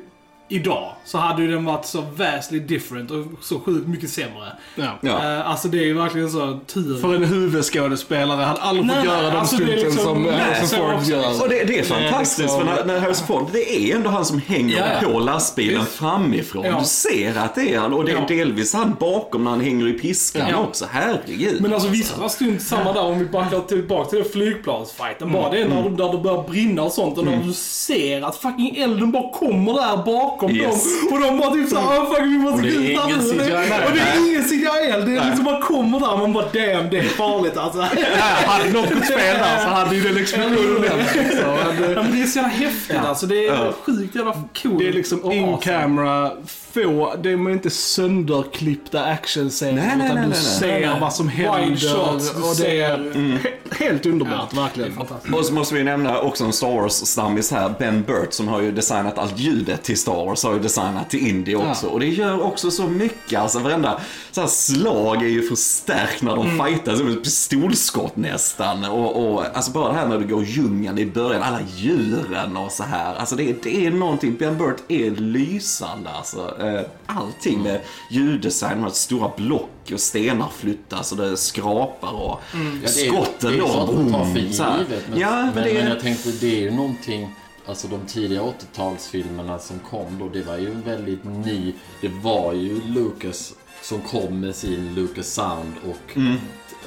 [0.49, 4.53] idag så hade ju den varit så vastly different och så sjukt mycket sämre.
[4.75, 4.83] Ja.
[5.01, 5.09] Ja.
[5.37, 6.97] Eh, alltså det är ju verkligen så tur.
[7.01, 10.67] För en huvudskådespelare hade aldrig fått Nej, göra de alltså, är stunten liksom- som Harrison
[10.67, 11.43] så Ford också, gör.
[11.43, 14.09] Och det, det är är fantastiskt liksom- för när, när Harrison Ford, det är ändå
[14.09, 15.07] han som hänger Ja.
[15.11, 15.91] på lastbilen Visst.
[15.95, 16.65] framifrån.
[16.65, 16.79] Ja.
[16.79, 18.25] Du ser att det är han och det är Ja.
[18.27, 20.57] delvis han bakom när han hänger i piskan Ja.
[20.57, 20.85] också.
[20.91, 21.61] Herregud.
[21.61, 25.31] Men alltså vissa stunt samma där om vi backar tillbaka till flygplansfighten.
[25.31, 28.35] Bara det när de, där det börjar brinna och sånt och när du ser att
[28.35, 30.83] fucking elden bara kommer där bakom Yes.
[31.01, 31.13] dem.
[31.13, 33.23] Och de bara typ såhär, oh, fuck vi måste det ingen nu.
[33.33, 33.49] CGI.
[33.69, 33.85] Nej.
[33.87, 35.05] Och det är ingen CGI-eld.
[35.05, 37.79] Det är liksom bara kommer där man bara damn det är farligt alltså.
[37.79, 41.31] Ja, hade något gått fel där så hade ju den explosionen hänt.
[41.31, 41.43] Så,
[41.79, 43.25] men Ja, men det är så jävla häftigt alltså.
[43.25, 43.73] Det är Ja.
[43.85, 44.79] sjukt jävla coolt.
[44.79, 46.31] Det är liksom in camera,
[46.73, 51.75] få, det är inte sönderklippta actionscener utan nej, du nej, ser Nej, vad som händer.
[51.95, 53.37] shots, och det är he-
[53.79, 54.93] helt underbart, Ja, verkligen.
[55.31, 55.37] det.
[55.37, 58.71] Och så måste vi nämna också en Star Wars-stammis här, Ben Burt, som har ju
[58.71, 61.85] designat allt ljudet till Star Wars, har ju designat till Indy också.
[61.85, 61.91] Ja.
[61.91, 66.35] Och det gör också så mycket, alltså varenda så här slag är ju förstärkt när
[66.35, 66.65] de Mm.
[66.65, 68.85] fightar, som ett pistolskott nästan.
[68.85, 72.71] Och, och alltså bara det här när du går djungeln i början, alla djuren och
[72.71, 73.15] så här.
[73.15, 76.55] Alltså det, är- det är någonting, Ben Burt är lysande alltså.
[76.61, 82.39] Eh, Allting med ljuddesign, de här stora block och stenar flyttas och det skrapar och
[82.53, 83.67] Ja, det är- skotten det är då.
[83.67, 85.03] sånt man tar för givet.
[85.09, 85.73] Men, ja, men, men det är...
[85.83, 87.35] men jag tänkte, det är ju någonting...
[87.69, 91.73] Alltså de tidiga 80-talsfilmerna som kom då, det var ju en väldigt ny...
[92.01, 96.35] Det var ju Lucas som kom med sin Lucas Sound och Mm.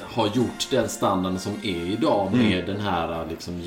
[0.01, 3.61] har gjort den standarden som är idag med den här liksom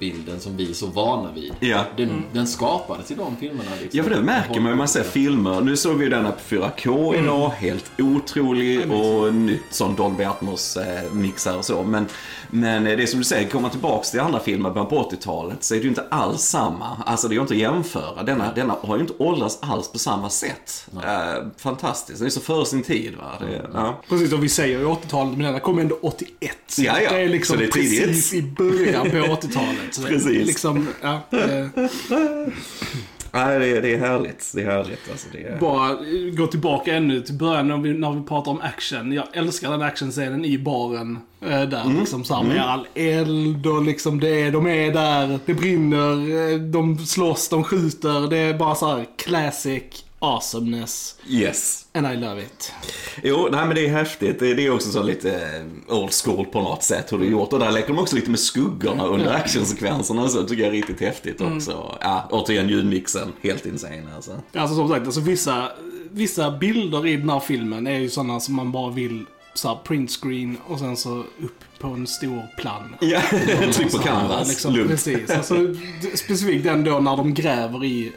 [0.00, 1.52] ljudbilden som vi är så vana vid.
[1.60, 1.84] Ja.
[1.96, 3.70] Den, den skapades i de filmerna.
[3.80, 3.98] Liksom.
[3.98, 5.60] Ja, för det märker man ju när man ser filmer.
[5.60, 11.56] Nu såg vi ju denna på 4K idag, helt otrolig och nytt sån Dolby Atmos-mixar
[11.56, 11.82] och så.
[11.82, 12.06] Men,
[12.50, 15.74] men det är som du säger, kommer man tillbaks till andra filmer på 80-talet så
[15.74, 17.02] är det ju inte alls samma.
[17.06, 18.22] Alltså det går inte att jämföra.
[18.22, 20.86] Denna, denna har ju inte åldrats alls på samma sätt.
[21.04, 23.32] Eh, fantastiskt, den är så före sin tid va.
[23.40, 24.00] Det, ja.
[24.08, 26.28] Precis, och vi säger ju 80-talet, men den kom ändå 81.
[26.66, 27.10] Så Ja, ja.
[27.12, 28.04] Det är liksom Så det är tidigt.
[28.04, 29.77] precis i början på 80-talet.
[29.78, 30.46] Är Precis.
[30.46, 31.70] Liksom, ja, det,
[33.32, 34.52] Nej, det, det är härligt.
[34.54, 35.10] Det är härligt.
[35.10, 35.58] Alltså, det är...
[35.58, 39.12] bara eh, gå tillbaka ännu till början när vi, när vi pratar om action.
[39.12, 41.18] Jag älskar den actionscenen i baren.
[41.40, 41.98] eh, Där Mm.
[41.98, 46.12] liksom så här, med all eld och liksom det, de är där, det brinner,
[46.52, 48.30] eh, de slåss, de skjuter.
[48.30, 49.82] Det är bara så här classic
[50.18, 51.14] awesomeness.
[51.28, 51.86] Yes.
[51.92, 52.72] And I love it.
[53.22, 54.38] Jo, nej men det är häftigt.
[54.38, 55.32] Det, det är också så lite
[55.88, 57.52] eh, old school på något sätt hur det är gjort.
[57.52, 60.42] Och där leker de också lite med skuggorna under actionsekvenserna så.
[60.42, 61.98] tycker jag är riktigt häftigt också.
[62.00, 63.32] Ja, återigen ljudmixen.
[63.42, 64.40] Helt insane alltså.
[64.54, 65.68] Alltså som sagt, alltså vissa,
[66.10, 69.76] vissa bilder i den här filmen är ju sådana som man bara vill så här
[69.84, 72.96] print screen och sen så upp på en stor plan.
[73.00, 73.20] Ja,
[73.72, 74.48] tryck på canvas.
[74.48, 74.90] Liksom, Lugnt.
[74.90, 75.30] precis.
[75.30, 75.54] Alltså,
[76.14, 78.12] specifikt den då när de gräver i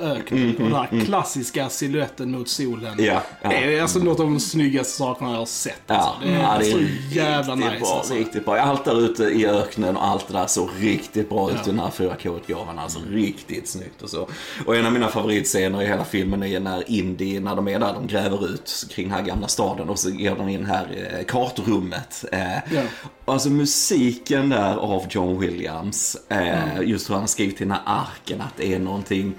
[0.00, 0.56] öknen.
[0.56, 2.92] och den här klassiska siluetten mot solen.
[2.92, 3.48] Mm, Ja, ja.
[3.48, 5.82] Det är alltså något av de snyggaste sakerna jag har sett.
[5.86, 6.26] Ja, Alltså.
[6.26, 6.78] Det är, ja, det är så
[7.14, 7.80] jävla riktigt nice.
[7.80, 8.14] bra, alltså.
[8.14, 8.56] riktigt bra.
[8.58, 11.78] Allt där ute i öknen och allt det där såg riktigt bra ut i den
[11.78, 12.78] här 4K-utgåvan.
[12.78, 14.28] Alltså riktigt snyggt och så.
[14.66, 17.92] Och en av mina favoritscener i hela filmen är när Indy, när de är där,
[17.92, 21.24] de gräver ut kring den här gamla staden och så ger de in här eh,
[21.24, 22.24] kartrummet.
[22.32, 22.38] Eh,
[22.70, 22.82] Ja.
[23.24, 28.56] Alltså musiken där av John Williams, eh, just hur han skrivit den här arken, att
[28.56, 29.34] det är någonting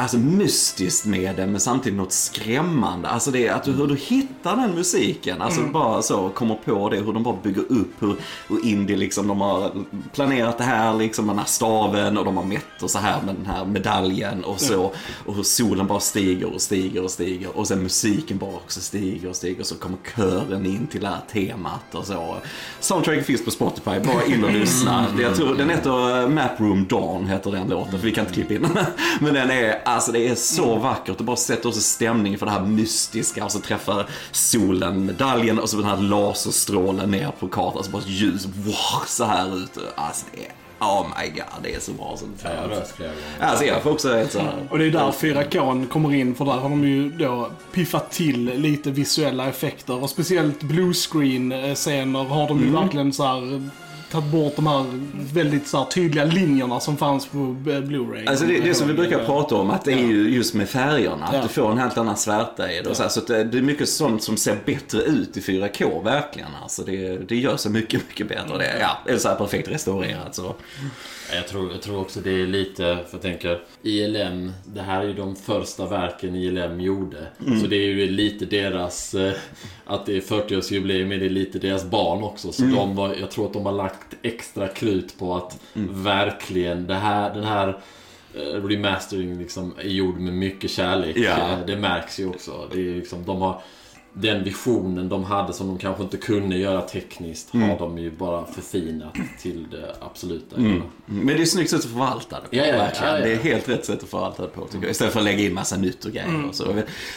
[0.00, 3.08] Alltså mystiskt med det, men samtidigt något skrämmande.
[3.08, 5.42] Alltså det är att du, hur du hittar den musiken.
[5.42, 8.16] Alltså bara så, kommer på det, hur de bara bygger upp hur,
[8.48, 9.72] hur indie liksom, de har
[10.14, 13.22] planerat det här liksom med den här staven och de har mätt och så här
[13.22, 14.92] med den här medaljen och så.
[15.26, 19.28] Och hur solen bara stiger och stiger och stiger och sen musiken bara också stiger
[19.28, 22.36] och stiger och så kommer kören in till det här temat och så.
[22.80, 25.06] Soundtracken finns på Spotify, bara in och lyssna.
[25.16, 28.34] Det, jag tror, den heter Map Room Dawn, heter den låten, för vi kan inte
[28.34, 28.84] klippa in den.
[29.20, 32.52] Men den är, alltså det är så vackert och bara sätter också stämningen för det
[32.52, 37.76] här mystiska och så träffar solen medaljen och så den här laserstrålen ner på kartan,
[37.76, 39.80] alltså bara ljus, wow, så här ute.
[39.94, 42.96] Alltså det är, oh my god, det är så bra som Ja, jag fan.
[42.98, 43.14] gånger.
[43.40, 46.52] Alltså jag får också så här, Och det är där 4K kommer in, för där
[46.52, 50.02] har de ju då piffat till lite visuella effekter.
[50.02, 53.70] Och speciellt bluescreen-scener har de ju verkligen så här
[54.10, 54.84] tagit bort de här
[55.34, 57.42] väldigt så här, tydliga linjerna som fanns på eh,
[57.80, 58.28] Blu-ray.
[58.28, 61.24] Alltså det, det som vi brukar prata om, att det är ju just med färgerna,
[61.26, 61.42] att Ja.
[61.42, 62.90] du får en helt annan svärta i det.
[62.90, 65.40] Och så, här, så att det, det är mycket sånt som ser bättre ut i
[65.40, 66.48] 4K, verkligen.
[66.62, 68.58] Alltså det, det gör sig mycket, mycket bättre.
[68.58, 70.54] Det, ja, det är så här perfekt restaurerat så.
[71.34, 75.04] Jag tror, jag tror också det är lite, för jag tänker, ILM, det här är
[75.04, 77.16] ju de första verken ILM gjorde.
[77.60, 79.32] Så det är ju lite deras, eh,
[79.86, 82.52] att det är 40-årsjubileum, men det är lite deras barn också.
[82.52, 86.94] Så de var, jag tror att de har lagt extra krut på att verkligen, det
[86.94, 87.68] här, den här
[88.34, 91.16] eh, remastering liksom är gjord med mycket kärlek.
[91.16, 91.52] Ja.
[91.52, 92.68] Eh, Det märks ju också.
[92.72, 93.62] Det är liksom, de har
[94.12, 98.46] den visionen de hade som de kanske inte kunde göra tekniskt har de ju bara
[98.46, 100.56] förfinat till det absoluta.
[101.06, 103.12] Men det är ett snyggt sätt att förvalta det på, Ja, ja, ja.
[103.12, 104.90] Det är helt rätt sätt att förvalta det på, tycker jag.
[104.90, 106.64] Istället för att lägga in massa nytt och grejer och så.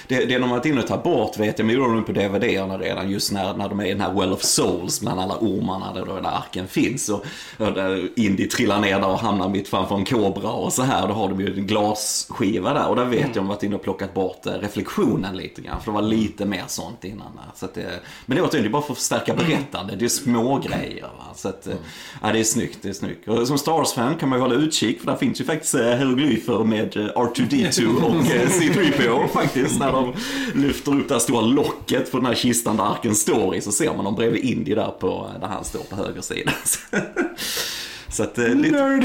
[0.07, 2.11] Det, det de har varit inne och tagit bort, vet jag, men gjorde de på
[2.11, 5.37] DVD-erna redan, just när, när de är i den här Well of Souls, bland alla
[5.37, 7.09] ormarna där där arken finns.
[7.09, 7.25] Och,
[7.57, 11.07] och där Indy trillar ner där och hamnar mitt framför en kobra och så här.
[11.07, 13.75] Då har de ju en glasskiva där och där vet jag de har varit inne
[13.75, 15.81] och plockat bort eh, reflektionen lite grann.
[15.81, 17.39] För det var lite mer sånt innan.
[17.55, 19.99] Så att det, men det är återigen, det är bara för att förstärka berättandet.
[19.99, 21.01] Det är små grejer.
[21.01, 21.33] Va?
[21.35, 21.75] Så att, eh,
[22.21, 23.27] ja, det är snyggt, det är snyggt.
[23.27, 25.81] Och som Star Wars-fan kan man ju hålla utkik för där finns ju faktiskt eh,
[25.81, 29.79] hieroglyfer med eh, R2D2 och eh, C3PO faktiskt.
[29.79, 30.13] När de
[30.55, 33.71] lyfter upp det här stora locket på den här kistan där arken står i så
[33.71, 36.51] ser man dem bredvid Indy där på, där han står på höger sida.
[38.11, 39.01] Så att, eh, lite, Nerd!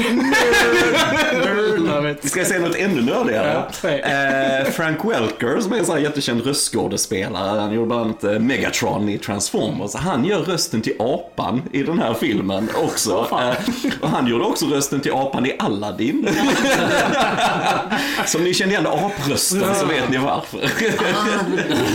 [1.91, 2.17] Nerd!
[2.21, 3.63] vi ska säga något ännu nördigare.
[3.83, 3.89] Ja.
[3.89, 7.59] Eh, Frank Welker som är en sån här jättekänd röstskådespelare.
[7.59, 9.95] Han gjorde bland annat eh, Megatron i Transformers.
[9.95, 13.27] Han gör rösten till apan i den här filmen också.
[13.31, 13.53] Eh,
[14.01, 16.27] och han gjorde också rösten till apan i Aladdin.
[18.25, 20.59] som ni kände igen aprösten så vet ni varför.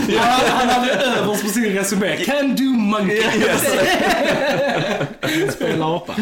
[0.07, 2.17] Ja, han hade överst på sin resumé.
[2.17, 3.15] Can do monkey.
[3.17, 3.75] Yes.
[5.53, 6.15] Spela apa.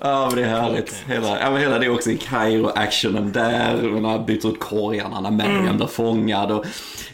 [0.00, 1.04] Ja, men det är härligt.
[1.08, 5.20] Hela, ja, men hela det också i Kairo, actionen där, när han byter ut korgarna,
[5.20, 6.64] när Marion blir fångad och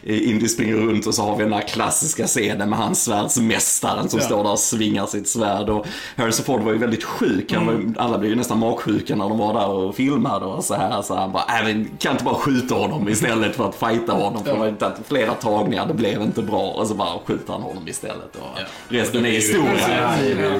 [0.03, 4.19] Indy springer runt och så har vi den här klassiska scenen med hans svärdsmästaren som
[4.19, 4.25] Ja.
[4.25, 5.69] står där och svingar sitt svärd.
[5.69, 5.85] Och
[6.15, 9.29] Harrison Ford var ju väldigt sjuk, han var, ju- alla blev ju nästan magsjuka när
[9.29, 11.01] de var där och filmade och så här.
[11.01, 14.43] Så han bara, äh, men kan inte bara skjuta honom istället för att fighta honom?
[14.43, 16.61] För det var flera tagningar, det blev inte bra.
[16.71, 18.35] Och så bara skjuter han honom istället.
[18.35, 18.59] Och
[18.89, 20.07] resten är historia.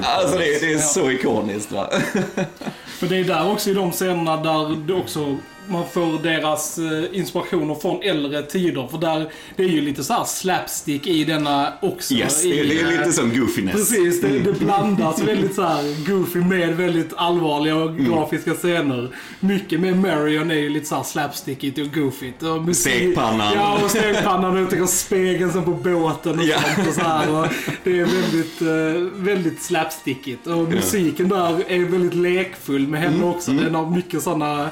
[0.02, 1.86] Alltså det, det är så ikoniskt va.
[2.98, 5.36] För det är där också i de scenerna där det också
[5.72, 8.88] man får deras eh, inspirationer från äldre tider.
[8.90, 12.14] För där, det är ju lite så här slapstick i denna också.
[12.14, 13.72] Yes, i, det, är lite som goofiness.
[13.74, 18.04] Precis, det, det blandas väldigt så här goofy med väldigt allvarliga och Mm.
[18.12, 19.08] grafiska scener.
[19.40, 22.42] Mycket med Marion är ju lite så här slapstickigt och goofigt.
[22.42, 23.52] Och Stekpannan.
[23.54, 26.58] Ja, och stekpannan och tänker spegeln som på båten och Ja.
[26.76, 26.88] sånt.
[26.88, 27.30] Och så här.
[27.40, 27.46] Och
[27.84, 30.46] det är väldigt, eh, väldigt slapstickigt.
[30.46, 33.50] Och musiken där är väldigt lekfull med Mm, henne också.
[33.52, 34.68] Den har mycket sådana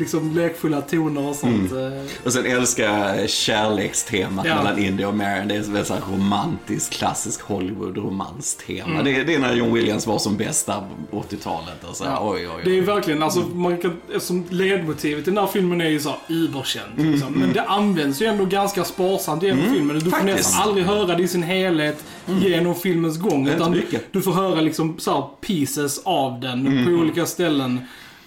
[0.00, 1.70] liksom lekfulla toner och sånt.
[1.72, 1.92] Mm.
[1.92, 2.02] eh.
[2.24, 4.56] Och sen älskar jag kärlekstemat Ja.
[4.56, 5.48] mellan Indy och Marion.
[5.48, 8.90] Det är ett väldigt romantiskt, klassisk Hollywood-romanstema.
[8.90, 9.04] Mm.
[9.04, 11.84] Det, det är när John Williams var som bästa på 80-talet.
[11.90, 12.80] Och så, här, oj, oj, Det är oj.
[12.80, 16.98] verkligen, alltså man kan, eftersom ledmotivet i den här filmen är ju så überkänt.
[16.98, 17.32] Mm, Liksom.
[17.32, 19.98] Men det används ju ändå ganska sparsamt genom filmen.
[19.98, 20.36] Du får faktiskt.
[20.36, 22.04] nästan aldrig höra det i sin helhet
[22.42, 23.48] genom filmens gång.
[23.48, 23.82] Utan
[24.12, 27.80] du får höra liksom så här pieces av den Mm, på olika ställen.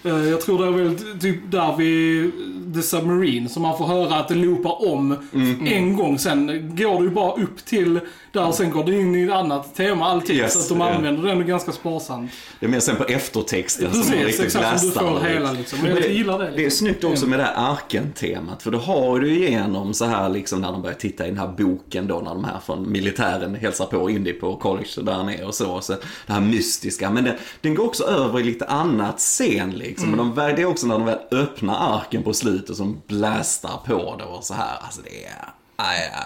[0.04, 2.32] Eh, Jag tror det är väl typ där vid
[2.74, 5.66] The Submarine som man får höra att det loopar om Mm.
[5.66, 6.18] en gång.
[6.18, 8.00] Sen går det ju bara upp till
[8.34, 10.36] där och sen går det in i ett annat tema alltid.
[10.36, 12.30] Yes, så att de använder den ganska sparsamt.
[12.60, 15.52] Det är mer sen på eftertexten som man Precis, riktigt exakt som du får hela
[15.52, 15.78] liksom.
[15.82, 16.44] Men jag det, gillar det.
[16.44, 16.86] det är Liksom.
[16.86, 18.62] snyggt också med det här arken-temat.
[18.62, 21.48] För då har du igenom så här liksom när de börjar titta i den här
[21.48, 25.54] boken då när de här från militären hälsar på Indy på college där nere och
[25.54, 25.80] så.
[25.80, 25.92] så
[26.26, 27.10] det här mystiska.
[27.10, 30.14] Men den, den går också över i lite annat scen liksom.
[30.14, 30.26] Mm.
[30.26, 34.16] Men de, det är också när de väl öppnar arken på slutet som blastar på
[34.18, 34.78] det och så här.
[34.80, 35.63] Alltså det är...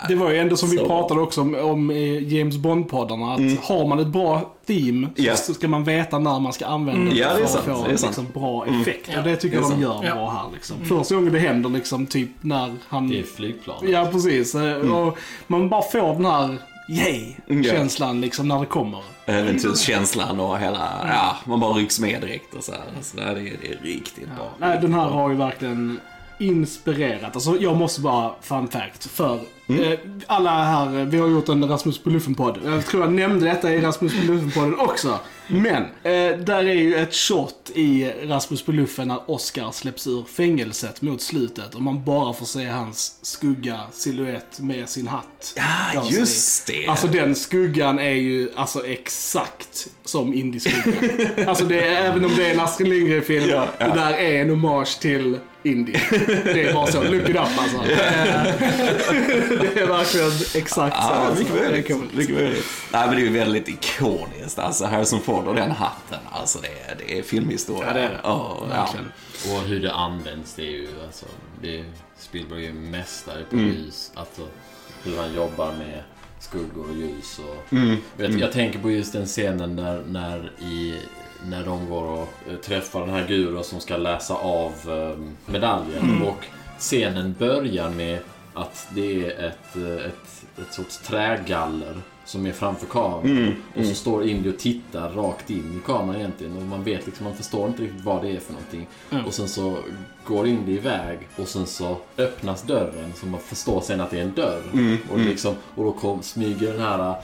[0.08, 0.86] Det var ju ändå som vi Så.
[0.86, 3.34] pratade också om, om i James Bond-poddarna.
[3.34, 5.10] Att har man ett bra theme Mm.
[5.16, 5.36] Ja.
[5.36, 7.84] så ska man veta när man ska använda det Ja, det är för att få
[7.86, 8.80] det liksom, bra Mm.
[8.80, 9.10] effekt.
[9.12, 9.18] Ja.
[9.18, 9.82] Och det tycker jag de sant.
[9.82, 10.14] gör Ja.
[10.14, 10.44] bra här.
[10.54, 10.76] Liksom.
[10.84, 13.08] Första gången det händer liksom typ när han...
[13.08, 13.76] Det är flygplan.
[13.82, 14.54] Ja, precis.
[14.54, 14.92] Mm.
[14.94, 16.56] Och man bara får den här
[16.90, 19.00] yay-känslan liksom när det kommer.
[19.26, 22.80] Äventyrskänslan och hela, ja, man bara rycks med direkt och så här.
[23.02, 23.40] Så det, är, det
[23.72, 24.50] är riktigt bra.
[24.58, 26.00] Nej, den här har ju verkligen
[26.38, 27.34] inspirerat.
[27.34, 29.38] Alltså jag måste bara, fun fact, för
[29.70, 29.92] Mm.
[29.92, 32.58] eh, alla här, vi har gjort en Rasmus på Luffen-podd.
[32.64, 35.18] Jag tror jag nämnde detta i Rasmus på Luffen-podden också.
[35.48, 40.24] Men, eh, där är ju ett shot i Rasmus på Luffen när Oscar släpps ur
[40.24, 45.54] fängelset mot slutet och man bara får se hans skugga, silhuett med sin hatt.
[45.56, 46.86] Ja, just det.
[46.86, 51.28] Alltså den skuggan är ju alltså exakt som Indie-skuggan.
[51.48, 53.86] alltså det är, även om det är en Astrid Lindgren-film, Ja, ja.
[53.88, 56.00] det där är en hommage till Indie.
[56.44, 57.78] Det är bara så, look it up alltså.
[57.86, 61.02] Det är, verkligen exakt så.
[61.10, 62.14] Ja, mycket möjligt.
[62.14, 62.64] Mycket möjligt.
[62.92, 64.58] Nej, men det är ju väldigt ikoniskt.
[64.58, 66.18] Alltså Harrison Ford och den hatten.
[66.30, 67.86] Alltså det är, det är filmhistoria.
[67.86, 68.20] Ja, det är det.
[68.22, 69.06] Ja, Verkligen.
[69.56, 71.26] Och hur det används, det är ju alltså...
[71.62, 71.84] Det är,
[72.18, 73.68] Spielberg är ju mästare på Mm.
[73.68, 74.10] ljus.
[74.14, 74.42] Alltså
[75.04, 76.02] hur han jobbar med
[76.40, 77.72] skuggor och ljus och...
[77.72, 77.96] Mm.
[78.16, 80.94] Vet, Jag tänker på just den scenen när, när, i,
[81.46, 85.18] när de går och eh, träffar den här gurun som ska läsa av eh,
[85.52, 86.02] medaljen.
[86.02, 86.22] Mm.
[86.22, 86.44] Och
[86.78, 88.18] scenen börjar med
[88.54, 93.24] att det är ett, eh, ett, ett sorts trägaller som är framför kameran.
[93.24, 93.54] Mm.
[93.76, 96.56] Och så står Indy och tittar rakt in i kameran egentligen.
[96.56, 98.86] Och man vet liksom, man förstår inte riktigt vad det är för någonting.
[99.10, 99.24] Mm.
[99.24, 99.78] Och sen så
[100.24, 104.22] går Indy iväg och sen så öppnas dörren så man förstår sen att det är
[104.22, 104.62] en dörr.
[104.72, 104.96] Mm.
[105.10, 107.14] Och, liksom, och då kom, smyger den här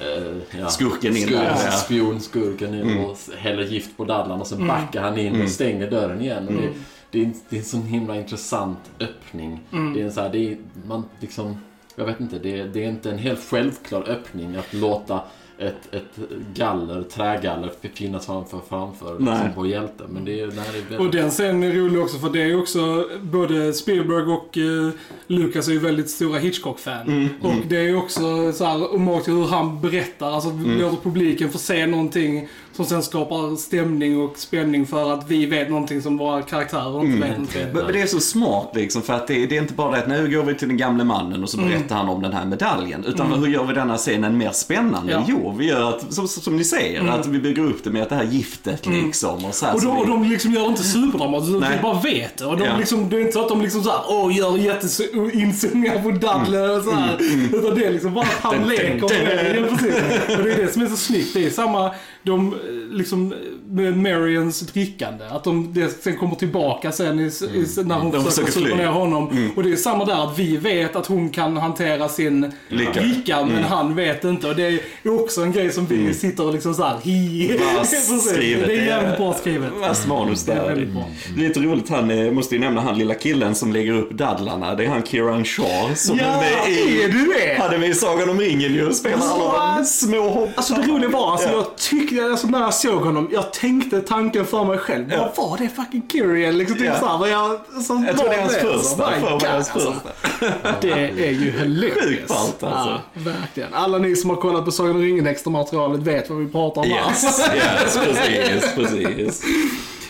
[0.00, 1.70] eh, ja, Skurken in skur, där, ja.
[1.70, 3.04] Spion, skurken in Mm.
[3.04, 6.46] och häller gift på dadlan och sen backar han in och stänger dörren igen.
[6.48, 6.68] Och det,
[7.10, 9.60] det, är, en- det är en sån himla intressant öppning.
[9.94, 11.56] Det är en så här, det är, man liksom,
[11.96, 15.20] jag vet inte, det är, det är inte en helt självklar öppning att låta
[15.58, 16.18] ett, ett
[16.54, 19.34] galler, trägaller finnas framför, framför Nej.
[19.34, 20.06] liksom på hjälten.
[20.10, 21.00] Men det är, nej, det är väldigt...
[21.00, 24.92] Och den scenen är rolig också för det är också både Spielberg och eh,
[25.26, 27.06] Lucas är ju väldigt stora Hitchcock-fan.
[27.06, 27.28] Mm.
[27.42, 30.80] Och det är ju också så här hommage till hur han berättar, alltså Mm.
[30.80, 35.70] låter publiken få se någonting som sen skapar stämning och spänning för att vi vet
[35.70, 37.12] någonting som våra karaktärer Mm.
[37.12, 37.62] inte vet någonting.
[37.84, 40.08] Men det är så smart liksom, för att det, det är inte bara det att
[40.08, 41.70] nu går vi till den gamle mannen och så Mm.
[41.70, 43.04] berättar han om den här medaljen.
[43.04, 45.12] Utan hur gör vi denna scenen mer spännande?
[45.12, 45.24] Ja.
[45.28, 48.08] Jo, vi gör att, som, som ni säger, att vi bygger upp det med att
[48.08, 49.44] det här giftet liksom.
[49.44, 49.76] Och, så här, Mm.
[49.76, 52.44] Och, så de, vi- och de liksom gör inte superdramatiskt, de bara vet det.
[52.46, 52.76] Och de Ja.
[52.78, 56.84] liksom, det är inte så att de liksom såhär, åh, gör jätteinzoomningar på daddeln och
[56.84, 57.16] såhär.
[57.52, 59.56] Utan det är liksom bara att han leker med det.
[59.60, 60.36] Ja, precis.
[60.38, 61.34] Och det är det som är så snyggt.
[61.34, 61.90] Det är samma,
[62.24, 63.32] de, eh, liksom,
[63.74, 65.24] med Marians drickande.
[65.30, 68.74] Att de, det sen kommer tillbaka sen i, i, när hon De försöker försöker fly.
[68.82, 69.50] ner honom.
[69.56, 73.00] Och det är samma där, att vi vet att hon kan hantera sin Lycka.
[73.00, 74.48] dricka, men han vet inte.
[74.48, 74.62] Och det
[75.02, 77.48] är också en grej som vi sitter och liksom såhär, hi.
[77.84, 78.66] Skrivet.
[78.66, 79.70] Det är jävligt bra skrivet.
[79.80, 80.68] Vass manus Det är där.
[80.68, 81.04] väldigt bra.
[81.36, 84.10] Det är lite roligt, han eh, måste ju nämna han lilla killen som lägger upp
[84.10, 84.74] dadlarna.
[84.74, 87.02] Det är han Kieran Shaw som Ja, är med i...
[87.02, 87.56] är du det?
[87.62, 90.50] Han är med i Sagan om ringen ju och spelar alla de små hopp.
[90.54, 91.54] Alltså det roliga var, alltså, Ja.
[91.54, 95.04] jag tyckte, alltså, när jag såg honom, jag tänkte tanken för mig själv.
[95.12, 95.32] Ja.
[95.36, 96.58] Vad var det fucking Kyrian?
[96.58, 96.98] Liksom, typ Ja.
[97.00, 98.96] såhär, jag, som Jag tror det är hans alltså.
[98.96, 99.04] första.
[99.50, 99.92] Hans alltså.
[99.92, 100.74] första.
[100.80, 101.94] Det är ju hilarious.
[102.04, 102.90] Sjukt ballt, alltså.
[102.90, 103.74] Ja, verkligen.
[103.74, 106.82] Alla ni som har kollat på Sagan om ringen extra materialet vet vad vi pratar
[106.82, 107.10] om här.
[107.10, 109.42] Yes, yes, precis, precis.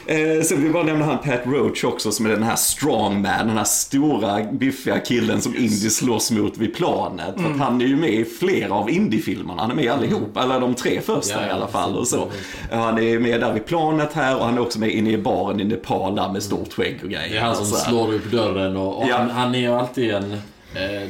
[0.07, 3.47] Eh, sen vill jag bara nämna han Pat Roach också som är den här strongman,
[3.47, 7.35] den här stora biffiga killen som Indy slåss mot vid planet.
[7.37, 10.61] För att han är ju med i flera av Indy-filmerna, han är med allihop, eller
[10.61, 11.97] de tre första Ja, i alla fall.
[11.97, 12.29] Och så.
[12.71, 15.61] Han är med där vid planet här och han är också med inne i baren
[15.61, 17.29] i Nepal där med stort skägg och grejer.
[17.31, 19.17] Det är han som slår upp dörren och, och Ja.
[19.17, 20.33] han, han är ju alltid en...
[20.33, 20.38] Eh,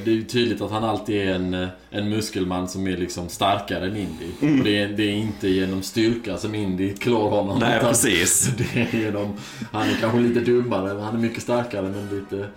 [0.04, 3.28] det är ju tydligt att han alltid är en, eh, en muskelman som är liksom
[3.28, 4.26] starkare än Indy.
[4.42, 4.58] Mm.
[4.58, 7.58] Och det, är, det är inte genom styrka som Indy klår honom.
[7.58, 8.50] Nej, precis.
[8.74, 9.32] Det är genom,
[9.72, 12.48] han är kanske lite dummare, han är mycket starkare men lite...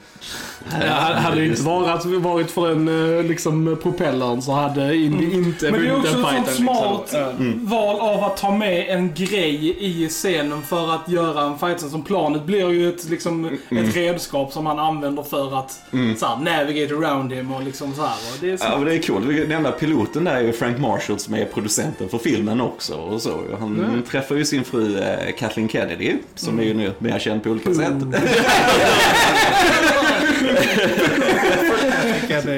[0.81, 5.71] Ja, hade det inte varit, varit för den eh, liksom, propellern så hade Indy inte
[5.71, 6.55] Men det är vunnit också den ett fighten.
[6.55, 7.65] smart Liksom.
[7.67, 11.77] val av att ta med en grej i scenen för att göra en fight.
[11.91, 15.71] Som planet blir ju ett, liksom, ett redskap som han använder för att
[16.17, 18.15] så här, navigate around him och liksom så här.
[18.33, 18.73] Och det är Ja, smart.
[18.77, 19.25] men det är coolt.
[19.27, 22.95] Den enda piloten där är ju Frank Marshall som är producenten för filmen också.
[22.95, 23.43] Och så.
[23.59, 27.49] Han träffar ju sin fru eh, Kathleen Kennedy, som är ju nu mer känd på
[27.49, 27.93] olika sätt.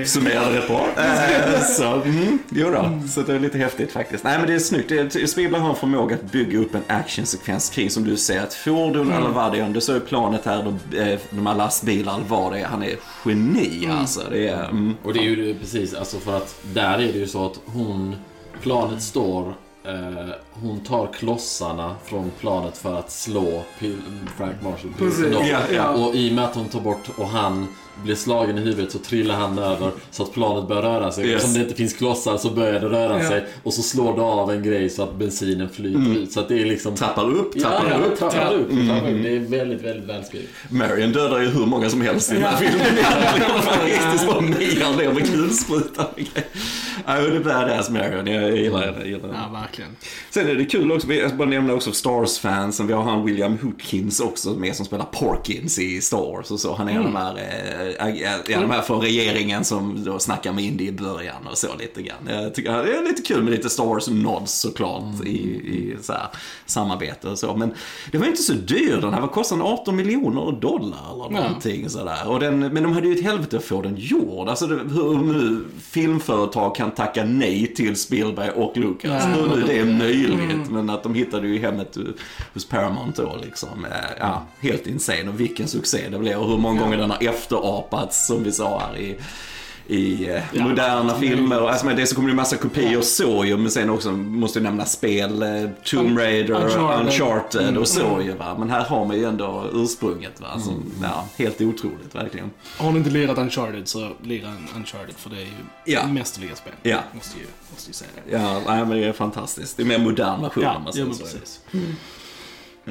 [0.06, 0.88] Summerade rätt bra.
[1.78, 3.00] Så, mm, jo då.
[3.10, 4.24] så det är lite häftigt faktiskt.
[4.24, 5.30] Nej men det är snyggt.
[5.30, 8.44] Spielberg har en förmåga att bygga upp en actionsekvens kring som du säger.
[8.44, 9.70] Ett fordon eller vad det är.
[9.70, 12.66] Du såg planet här, de, eh, de här lastbilar eller vad det är.
[12.66, 14.22] Han är geni alltså.
[14.30, 14.98] Det är, mm.
[15.04, 18.16] Och det är ju precis, alltså för att där är det ju så att hon,
[18.62, 19.54] planet står,
[19.84, 24.02] eh, hon tar klossarna från planet för att slå Pil-
[24.38, 24.92] Frank Marshall.
[25.32, 25.42] Då.
[25.50, 25.90] ja, ja.
[25.90, 27.68] Och i och med att hon tar bort och han
[28.04, 31.26] blir slagen i huvudet så trillar han över så att planet börjar röra sig.
[31.26, 31.36] Yes.
[31.36, 33.30] Eftersom det inte finns klossar så börjar det röra Ja.
[33.30, 36.32] sig och så slår det av en grej så att bensinen flyter ut.
[36.32, 36.96] Så att det är liksom...
[36.96, 38.20] Trappar upp, Ja, trappar ja, upp.
[38.20, 38.70] trappar upp.
[38.70, 39.24] trappar upp.
[39.24, 40.50] Det är väldigt, väldigt välskrivet.
[40.70, 43.04] Marion dödar ju hur många som helst i den här filmen.
[43.62, 44.28] Faktiskt.
[44.28, 46.06] Bara mejar ner med kulsprutan.
[47.08, 48.28] Ja, det är badass Marion.
[48.28, 48.86] Jag gillar.
[48.98, 49.36] Jag gillar det.
[49.54, 49.96] Ja, verkligen.
[50.30, 52.88] Sen är det kul också, jag ska bara nämna också Stars-fansen.
[52.88, 56.76] Vi har han William Hootkins också med som spelar Porkins i Star Wars och så.
[56.76, 57.34] Han är av de här,
[58.00, 61.68] ag- ja, de här från regeringen som då snackar med Indy i början och så
[61.80, 62.18] lite grann.
[62.44, 66.28] Jag tycker det är lite kul med lite Star Wars-nods såklart i, i så här,
[66.66, 67.56] samarbete och så.
[67.56, 67.74] Men
[68.12, 69.22] det var inte så dyr den här.
[69.22, 69.68] Vad kostade den?
[69.72, 72.28] 18 miljoner dollar eller någonting sådär.
[72.28, 74.50] Och den, men de hade ju ett helvete att få den gjord.
[74.50, 79.26] Alltså det, hur nu filmföretag kan tacka nej till Spielberg och Lucas.
[79.26, 80.70] Hur nu det är möjligt.
[80.72, 81.98] Men att de hittade ju hemmet
[82.54, 83.86] hos Paramount då liksom.
[83.86, 85.30] Eh, Ja, helt insane.
[85.30, 86.40] Och vilken succé det blev.
[86.40, 89.18] Och hur många gånger den har efterapats som vi sa här i
[89.90, 91.70] i eh, moderna filmer.
[91.70, 94.60] Alltså, men dels så kommer det en massa kopior så ju, men sen också måste
[94.60, 95.50] jag nämna spel, eh,
[95.86, 97.06] Tomb Raider, Uncharted.
[97.06, 98.34] Uncharted, och så ju.
[98.34, 98.56] Va?
[98.60, 100.42] Men här har man ju ändå ursprunget.
[100.42, 100.60] Va?
[100.60, 102.52] Som, ja, helt otroligt verkligen.
[102.78, 105.52] Har ni inte lirat Uncharted så lira Uncharted för det är ju
[105.86, 106.08] Ja.
[106.08, 106.74] mästerliga spel.
[106.84, 106.98] Ja.
[107.14, 108.32] Måste ju, måste ju säga det.
[108.38, 109.78] Ja, nej, men det är fantastiskt.
[109.78, 111.60] Det är mer modern version om Ja, ja men precis.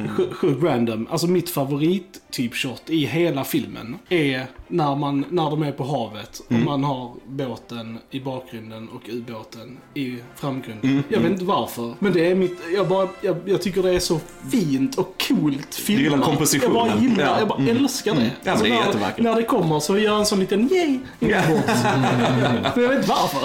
[0.07, 1.07] Sj- Sjukt random.
[1.11, 5.85] Alltså mitt favorit typ shot i hela filmen är när, man, när de är på
[5.85, 11.03] havet och man har båten i bakgrunden och ubåten i framgrunden.
[11.09, 11.95] Jag vet inte varför.
[11.99, 14.21] Men det är mitt, jag, bara, jag, jag tycker det är så
[14.51, 16.03] fint och coolt filmat.
[16.03, 16.75] gillar kompositionen.
[16.77, 17.39] Jag bara gillar, Ja.
[17.39, 18.31] jag bara älskar det.
[18.45, 19.25] Ja, men det är när, jättevackert.
[19.25, 21.31] när det kommer så gör jag en sån liten yay bort.
[22.75, 23.41] Men jag vet inte varför.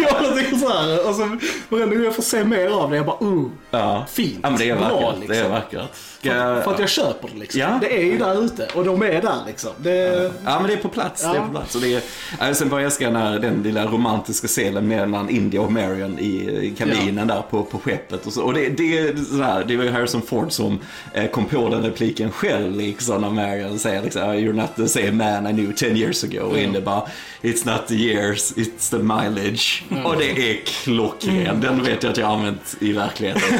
[0.02, 1.08] jag bara tycker så här.
[1.08, 1.38] Och så
[1.68, 3.44] varenda gång jag får se mer av det, jag bara uh.
[3.70, 4.04] Ja.
[4.08, 4.38] Fint.
[4.42, 5.18] Ja, men det är Bra, vackert.
[5.20, 5.28] liksom.
[5.36, 5.87] Det är vackert.
[6.20, 7.60] Ska- För att jag köper det liksom.
[7.60, 7.78] Ja.
[7.80, 9.70] Det är ju där ute och de är där liksom.
[9.76, 11.22] Det, Ja men det är på plats.
[11.22, 11.42] Det är Ja.
[11.46, 11.74] på plats.
[11.74, 12.02] Och det är,
[12.40, 16.26] ja, sen bara jag älskar när den lilla romantiska scenen mellan India och Marion i,
[16.62, 18.26] i kabinen där på, på skeppet.
[18.26, 18.42] Och, så.
[18.42, 20.78] och det, det, är sådär, det var ju Harrison Ford som
[21.14, 25.10] eh, kom på den repliken själv liksom när Marion säger liksom, You're not the same
[25.12, 26.40] man I knew 10 years ago.
[26.40, 27.02] Och India bara
[27.42, 29.82] It's not the years, it's the mileage.
[30.04, 31.60] Och det är klockren.
[31.60, 33.42] Den vet jag att jag har använt i verkligheten.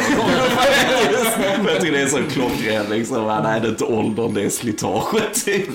[1.67, 3.41] Jag tycker det är så klockren liksom.
[3.43, 5.45] Nej, det är inte åldern, det är slitaget.
[5.45, 5.69] Typ.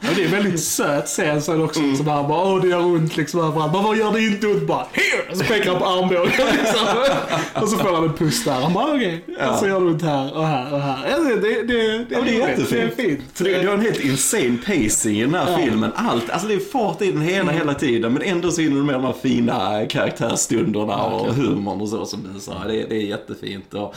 [0.00, 1.80] ja, det är väldigt söt scen sen också.
[1.96, 3.72] Så där bara, åh det gör ont liksom överallt.
[3.72, 4.66] Bara, vad gör det inte ont?
[4.66, 5.30] Bara, here!
[5.30, 6.86] Och så pekar han på armbågen liksom.
[7.62, 8.52] Och så får han en puss där.
[8.52, 9.24] Han bara, okej.
[9.50, 11.10] Och så gör det ont här och här och här.
[11.10, 12.96] Ja, det, det, det, Ja, det är jättefint.
[12.96, 13.20] Det är fint.
[13.38, 15.92] Det, det har en helt insane pacing i den här filmen.
[15.94, 18.12] Allt, alltså det är fart i den hela, hela tiden.
[18.12, 22.32] Men ändå så hinner du med de här fina karaktärsstunderna och humorn och så som
[22.34, 22.64] du sa.
[22.64, 23.74] Det, det är jättefint.
[23.74, 23.94] Och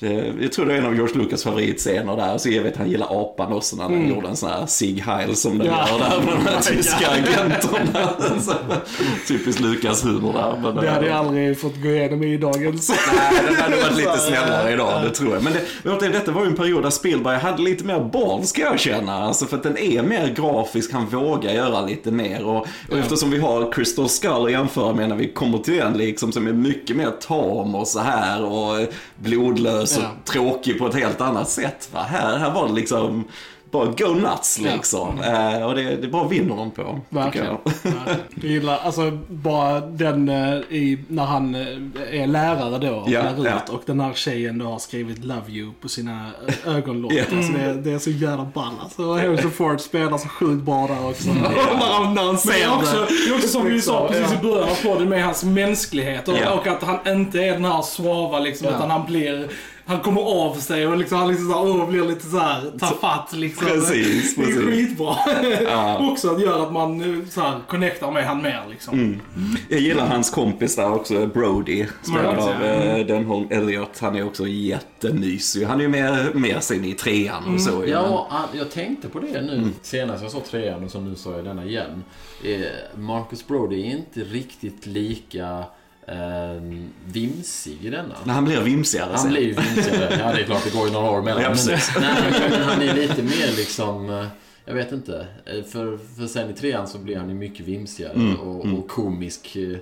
[0.00, 2.38] det, jag tror det är en av George Lucas favoritscener där.
[2.38, 5.36] Så jag vet han gillar apan också när han gjorde en sån här Sig Heil
[5.36, 5.88] som den Ja.
[5.90, 8.10] gör där med de här tyska agenterna.
[9.28, 10.54] Typiskt Lucas humor där.
[10.62, 12.88] Men, Det hade eh, jag aldrig fått gå igenom i dagens.
[12.88, 15.42] Nej, den hade varit lite snällare idag, det tror jag.
[15.42, 15.52] Men
[16.00, 19.12] det, detta var ju en period där Spielberg hade lite mer boll, ska jag känna.
[19.14, 22.44] Alltså för att den är mer grafisk, han vågar göra lite mer.
[22.44, 25.92] Och, och eftersom vi har Crystal Skull att jämföra med när vi kommer till den,
[25.98, 28.86] liksom, som är mycket mer tam och så här och
[29.16, 30.08] blodlös och Ja.
[30.32, 31.88] tråkig på ett helt annat sätt.
[31.92, 32.02] Va?
[32.02, 33.24] Här, här var det liksom
[33.70, 35.20] bara go nuts liksom.
[35.20, 37.00] Eh, och det, det bara vinner de på.
[37.08, 37.46] Verkligen.
[37.46, 37.58] jag.
[37.64, 38.18] Verkligen.
[38.34, 43.22] Jag gillar alltså bara den eh, i, när han eh, är lärare då och Ja,
[43.22, 43.72] lär ut ja.
[43.74, 47.12] och den här tjejen då har skrivit Love You på sina ö- ögonlock.
[47.12, 47.22] Ja.
[47.36, 49.02] Alltså det, det är så jävla ball alltså.
[49.02, 51.28] Och Harrison Ford spelar så sjukt bra där också.
[51.32, 54.32] när, han, när han Men ser också, det är också som vi sa Liksom, precis
[54.32, 54.48] i ja.
[54.52, 56.50] början av podden med hans mänsklighet och, Ja.
[56.52, 58.76] och att han inte är den här svava liksom Ja.
[58.76, 59.48] utan han blir
[59.88, 63.32] han kommer av sig och liksom, han liksom så här, blir lite så här tafatt
[63.32, 63.66] liksom.
[63.66, 64.64] Precis, Det är precis.
[64.64, 65.16] skitbra.
[65.64, 66.10] Ja.
[66.12, 68.94] också att göra att man eh, så här, connectar med han mer liksom.
[68.94, 69.20] Mm.
[69.68, 71.86] Jag gillar hans kompis där också, Brody.
[72.02, 73.98] Spelad Brody, av eh, Denholm Elliot.
[73.98, 75.64] Han är också jättemysig.
[75.64, 77.84] Han är ju mer, mer sen i trean och så.
[77.84, 81.34] ju, Ja, jag tänkte på det nu senast jag såg trean och så nu såg
[81.34, 82.04] jag denna igen.
[82.44, 82.60] Eh,
[83.00, 85.64] Marcus Brody är inte riktigt lika
[86.08, 86.62] eh,
[87.06, 88.14] vimsig i denna.
[88.24, 89.30] Men han blir vimsigare Han sen.
[89.30, 90.16] blir ju vimsigare.
[90.20, 91.42] Ja, det är klart, det går ju några år emellan.
[91.42, 94.10] Ja, men, nej, men, han är lite mer liksom...
[94.10, 94.26] eh,
[94.64, 95.26] Jag vet inte.
[95.46, 98.78] Eh, För, för sen i trean så blir han ju mycket vimsigare Mm, och, mm.
[98.78, 99.56] och komisk.
[99.56, 99.76] eh,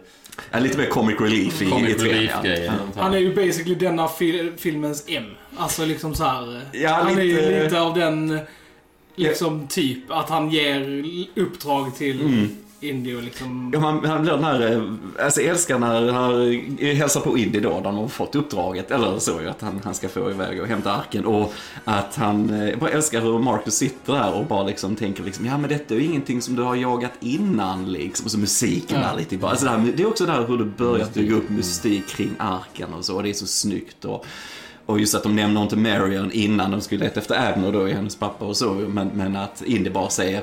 [0.51, 2.15] Ja, lite mer comic relief i, i Comic trean.
[2.15, 2.73] relief-grejen.
[2.97, 5.25] Han är ju basically denna fil filmens M.
[5.57, 6.61] Alltså liksom så här.
[6.73, 8.39] Ja, han är ju lite- lite av den
[9.17, 11.05] liksom typ att han ger
[11.37, 12.57] uppdrag till Mm.
[12.89, 13.71] Indy och liksom...
[13.75, 14.83] Ja, man, han blir den här, eh,
[15.25, 19.41] alltså älskar när han hälsar på Indy då, när de har fått uppdraget, eller så
[19.43, 21.27] ju, att han, han ska få iväg och hämta arken.
[21.27, 21.53] Och
[21.85, 25.47] att han, eh, jag bara älskar hur Marcus sitter där och bara liksom tänker liksom,
[25.47, 28.25] ja men detta är ju ingenting som du har jagat innan liksom.
[28.25, 29.09] Och så musiken Ja.
[29.09, 29.51] där lite bara.
[29.51, 32.95] Alltså det, här, det är också där hur du börjat bygga upp mystik kring arken
[32.95, 34.05] och så, och det är så snyggt.
[34.05, 34.27] Och,
[34.87, 37.93] och just att de nämner inte Marion innan de skulle leta efter Abner då, i
[37.93, 40.43] hennes pappa och så, men, men att Indy bara säger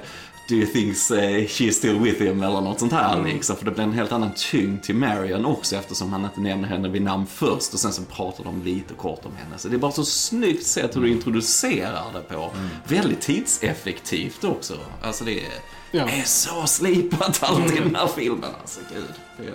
[0.54, 3.56] Do you think uh, she's still with him eller något sånt här liksom.
[3.56, 6.90] För det blir en helt annan tyngd till Marion också eftersom han inte nämner henne
[6.90, 9.58] vid namn först och sen så pratar de lite kort om henne.
[9.58, 12.52] Så det är bara så snyggt sätt hur du introducerar det på.
[12.88, 14.74] Väldigt tidseffektivt också.
[15.02, 15.52] Alltså det är,
[15.92, 16.10] Ja.
[16.10, 18.80] är så slipat allt i den här filmen alltså.
[18.94, 19.54] Gud.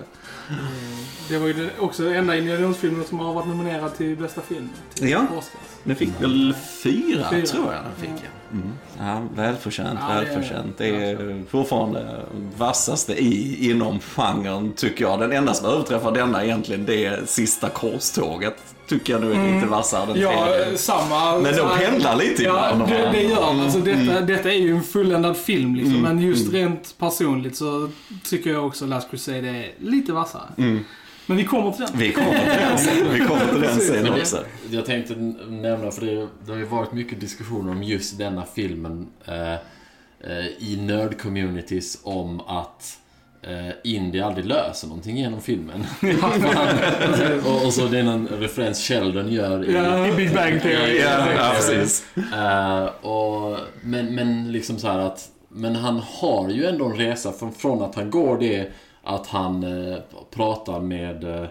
[1.29, 4.69] Det var ju också den enda Indiana Jones-filmen som har varit nominerad till bästa film.
[4.95, 5.19] Till Ja.
[5.39, 5.61] Oscars.
[5.85, 7.47] Den fick väl fyra, Fyra.
[7.47, 8.25] tror jag den fick.
[8.25, 8.73] Ja, mm.
[8.99, 10.79] ja välförtjänt, Ja, det är- välförtjänt.
[10.79, 12.21] Det är fortfarande
[12.57, 15.21] vassaste i, inom genren, tycker jag.
[15.21, 18.57] Den enda som överträffar denna egentligen, det är sista korståget.
[18.89, 20.71] Tycker jag nu är lite vassare än Ja, tredje.
[20.71, 21.39] eh, samma.
[21.39, 22.91] Men de pendlar lite Ja, ibland.
[22.93, 23.61] det, det gör de.
[23.61, 24.27] Alltså, detta, Mm.
[24.27, 26.03] detta är ju en fulländad film liksom.
[26.03, 27.91] Men just rent personligt så
[28.25, 30.43] tycker jag också Last Crusade är lite vassare.
[30.59, 30.85] Mm.
[31.27, 31.99] Men vi kommer till den.
[31.99, 34.37] Vi kommer till den sen, vi kommer till den sen också.
[34.71, 35.15] det, jag tänkte
[35.49, 40.47] nämna, för det, det har ju varit mycket diskussioner om just denna filmen eh, eh,
[40.59, 42.99] i nörd-communities om att
[43.43, 45.87] eh, Indy aldrig löser någonting genom filmen.
[47.47, 50.99] och, och så det är någon referens Sheldon gör i, Ja, i Big Bang Theory.
[50.99, 52.07] Ja, ja, precis.
[52.17, 57.33] Eh, och, men, men liksom så här att Men han har ju ändå en resa
[57.33, 58.73] från, från att han går det
[59.03, 59.99] att han eh,
[60.31, 61.49] pratar med eh,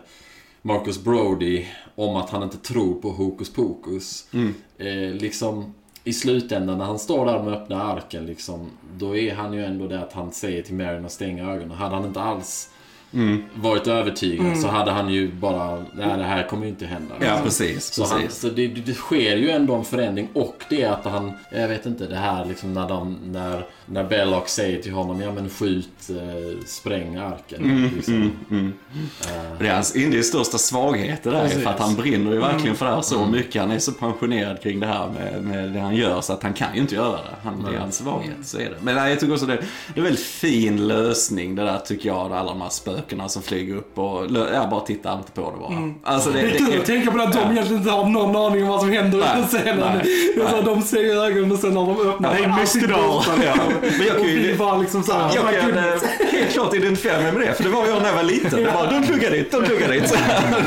[0.62, 1.66] Marcus Brody
[1.96, 4.28] om att han inte tror på hokus pokus.
[4.34, 4.54] Mm.
[4.78, 5.74] Eh, liksom
[6.08, 9.88] i slutändan när han står där med öppna arken liksom, då är han ju ändå
[9.88, 11.72] det att han säger till Marion att stänga ögonen.
[11.72, 12.70] Hade han inte alls
[13.14, 13.44] Mm.
[13.56, 17.16] varit övertygad så hade han ju bara, nej det här kommer ju inte hända.
[17.20, 17.94] Ja, precis.
[17.94, 18.40] Så, han, precis.
[18.40, 21.86] så det, det sker ju ändå en förändring och det är att han, jag vet
[21.86, 26.10] inte, det här liksom när de, när, när Belloc säger till honom, ja men skjut,
[26.10, 27.64] eh, spräng arken.
[27.64, 28.14] Mm, liksom.
[28.14, 28.74] mm, mm.
[29.22, 31.64] Eh, Det är hans Indies största svaghet det där, Precis.
[31.64, 33.62] för att han brinner ju verkligen för det här så mycket.
[33.62, 36.54] Han är så passionerad kring det här med, med det han gör så att han
[36.54, 37.36] kan ju inte göra det.
[37.44, 38.76] Han, det är hans svaghet, så är det.
[38.82, 39.62] Men nej, jag tycker också det, det
[39.94, 43.76] är en väldigt fin lösning det där tycker jag, alla de här spökena som flyger
[43.76, 45.94] upp och jag bara tittar inte på det bara.
[46.14, 48.36] Alltså det, Det är kul att tänka på det att de egentligen inte har någon
[48.36, 49.80] aning om vad som händer Nej, under scenen.
[49.80, 52.88] nej, Det så att de ser i ögonen och sen när de öppnar Ja, är
[52.88, 53.24] bra.
[53.46, 53.56] Ja.
[53.82, 56.28] Men jag Och kan ju- vi var liksom såhär, Jag "Oh my kan goodness." eh,
[56.28, 58.64] helt klart identifiera mig med det, för det var jag när jag var liten.
[58.64, 60.14] Det var, de pluggar dit, de pluggar dit.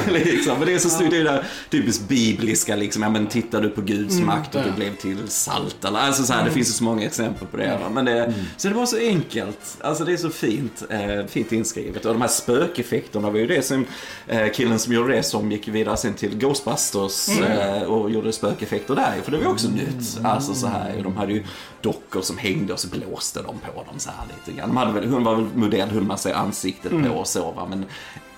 [0.27, 0.59] liksom.
[0.59, 3.03] Men det är så snyggt, det är det där typiskt bibliska liksom.
[3.03, 4.75] Ja men tittar du på Guds makt och du ja.
[4.77, 7.79] blev till salt eller alltså så här, det finns ju så många exempel på det.
[7.83, 7.89] Va?
[7.93, 9.77] Men det, så det var så enkelt.
[9.81, 12.05] Alltså det är så fint, eh, fint inskrivet.
[12.05, 13.87] Och de här spökeffekterna var ju det som
[14.27, 18.95] eh, killen som gjorde det som gick vidare sen till Ghostbusters eh, och gjorde spökeffekter
[18.95, 20.25] där För det var ju också nytt.
[20.25, 21.45] Alltså så här, de hade ju
[21.81, 24.69] dockor som hängde och så blåste de på dem så här lite grann.
[24.69, 27.67] De hade väl, hon var väl modell, höll man sig ansiktet på och så va.
[27.71, 27.85] Men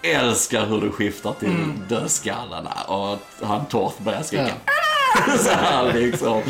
[0.03, 1.57] älskar hur du skiftar till
[1.89, 4.53] dödskallarna och han Torth börjar skrika.
[4.66, 4.72] Ja.
[5.39, 6.43] så här liksom.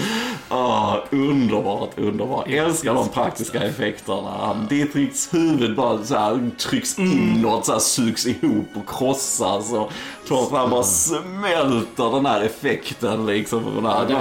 [0.55, 2.49] Ah, underbart, underbart.
[2.51, 4.67] Jag älskar de praktiska effekterna.
[4.71, 9.73] Dietrichs huvud bara så här, trycks inåt, så här, sugs ihop och krossas.
[9.73, 9.93] Och
[10.27, 13.65] klart han bara smälter den här effekten liksom.
[13.75, 14.19] Den här, Ja,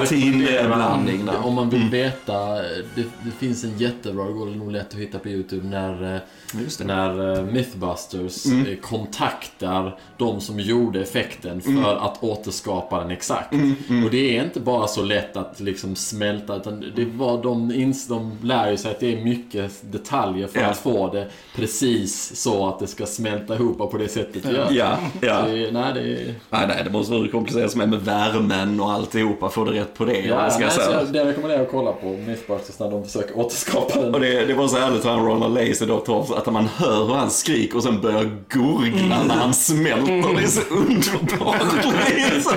[0.00, 1.46] rekommenderar- blandning där.
[1.46, 2.46] Om man vill veta,
[2.94, 6.20] det, det finns en jättebra, det går nog lätt att hitta på YouTube, när,
[6.84, 13.52] när eh, Mythbusters eh, kontaktar de som gjorde effekten för att återskapa den exakt.
[14.04, 18.08] Och det är inte bara så lätt att liksom smälta, utan det var de, ins,
[18.08, 20.66] de lär ju sig att det är mycket detaljer för Ja.
[20.66, 24.68] att få det precis så att det ska smälta ihop på det sättet det gör.
[24.70, 25.42] Ja, ja.
[25.46, 26.34] Det, nej, det är...
[26.50, 30.04] Nej, nej, det måste vara komplicerat med, med värmen och alltihopa, få det rätt på
[30.04, 30.18] det.
[30.20, 33.38] Ja, ska nej, så jag, det rekommenderar jag att kolla på Mythbusters när de försöker
[33.38, 34.14] återskapa den.
[34.14, 37.04] Och det, det var så härligt hur han Ronald Lacy då tar, att man hör
[37.06, 40.34] hur han skriker och sen börjar gurgla när han smälter.
[40.36, 41.56] Det är så underbart.
[42.34, 42.52] liksom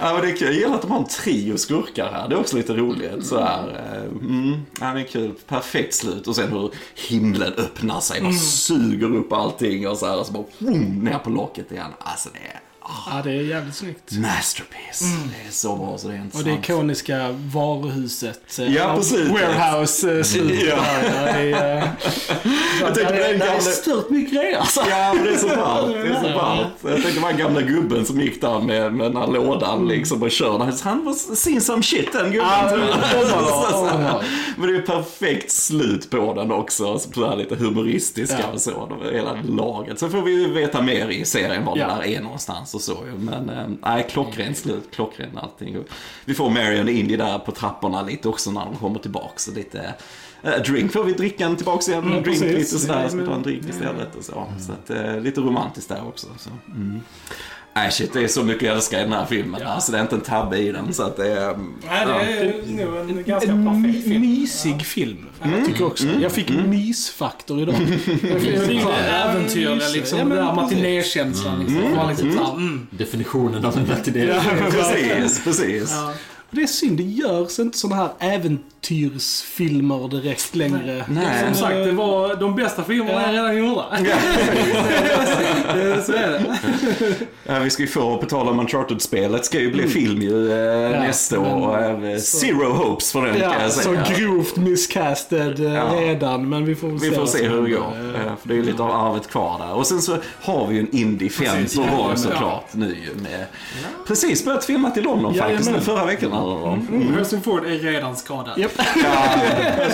[0.00, 0.46] ja, men det är kul.
[0.46, 2.28] Jag gillar att de har en trio skurkar här.
[2.28, 3.26] Det är också lite roligt.
[3.26, 5.34] Så här, eh, mm, ja, det är kul.
[5.46, 6.26] Perfekt slut.
[6.26, 6.70] Och sen hur
[7.08, 10.18] himlen öppnar sig och suger upp allting och så här.
[10.20, 11.90] Och så bara vroom, ner på locket igen.
[11.98, 14.12] Alltså det är Ja, det är jävligt snyggt.
[14.12, 15.00] masterpiece.
[15.00, 16.64] Det är så bra så det är inte Och det sant.
[16.64, 18.58] ikoniska varuhuset.
[18.58, 19.28] eh, Ja, precis.
[19.28, 20.76] Warehouse eh, slutet Ja.
[20.76, 21.32] där.
[21.36, 21.88] Det är, eh,
[22.80, 24.80] Jag tänkte på det är stört mycket grejer alltså.
[24.90, 25.92] Ja, men det är så ballt.
[25.92, 26.68] Det är så ballt.
[26.82, 30.22] Jag tänker på den gamla gubben som gick där med, med den här lådan liksom
[30.22, 30.72] och körde.
[30.82, 32.48] Han var seen some shit den gubben.
[32.72, 34.22] Det så- Ja.
[34.56, 36.98] Men det är perfekt slut på den också.
[36.98, 38.52] Så här lite humoristiska Ja.
[38.54, 38.88] och så.
[39.04, 39.98] Det hela laget.
[39.98, 41.86] Så får vi veta mer i serien var Ja.
[41.88, 42.98] det där är någonstans och så.
[43.18, 44.88] Men eh, nej, klockrent slut.
[44.94, 45.76] Klockrent allting.
[46.24, 49.32] Vi får Marion Indy där på trapporna lite också när de kommer tillbaka.
[49.36, 49.94] Så lite
[50.42, 51.98] eh, drink får vi drickan tillbaks igen.
[52.04, 52.52] Mm, drink precis.
[52.72, 53.02] lite sådär.
[53.02, 54.46] Ja, Ska vi ta en men- drink istället och så.
[54.66, 56.26] Så att, eh, lite romantiskt där också.
[56.38, 56.50] Så.
[56.70, 57.00] Mm.
[57.76, 59.60] Nej shit, det är så mycket jag älskar i den här filmen.
[59.64, 59.68] Ja.
[59.68, 60.94] Alltså det är inte en tabbe i den.
[60.94, 61.58] Så att det är...
[61.88, 64.20] Nej, det är nog en ganska en perfekt film.
[64.20, 65.26] mysig film.
[65.42, 66.06] Jag tycker också.
[66.06, 67.74] Jag fick mysfaktor idag.
[68.22, 70.18] Jag fick det äventyrliga liksom.
[70.18, 70.56] Ja, den men där precis.
[70.56, 71.96] matinékänslan liksom.
[71.96, 72.86] Var liksom såhär, mm.
[72.90, 74.24] Definitionen av en matiné.
[74.24, 75.94] Ja, Precis, precis.
[76.56, 76.60] Ja.
[76.60, 81.04] Det är synd, det görs inte sådana här äventyrsfilmer direkt längre.
[81.08, 81.44] Nej.
[81.46, 83.84] Som sagt, det var, de bästa filmerna är redan gjorda.
[86.06, 86.56] Så är det.
[87.44, 90.90] Ja, vi ska ju få, på tal om Uncharted-spelet, ska ju bli film ju eh,
[91.00, 92.04] nästa men- år.
[92.10, 94.04] Eh, Zero hopes för den kan Ja, jag så säga.
[94.18, 95.82] grovt miscasted eh, Ja.
[96.00, 97.92] redan, men vi får väl Vi får se som hur det går.
[98.40, 99.74] För det är ju lite av arvet kvar där.
[99.74, 102.96] Och sen så har vi ju en Indie 5 Precis, på ja, gång såklart nu
[103.22, 103.46] med...
[104.06, 106.88] Precis börjat filma i London faktiskt, nu förra veckan hade de.
[106.96, 107.14] Mm.
[107.14, 108.58] Harrison Ford är redan skadad.
[108.58, 108.72] Japp.
[109.04, 109.38] Ja,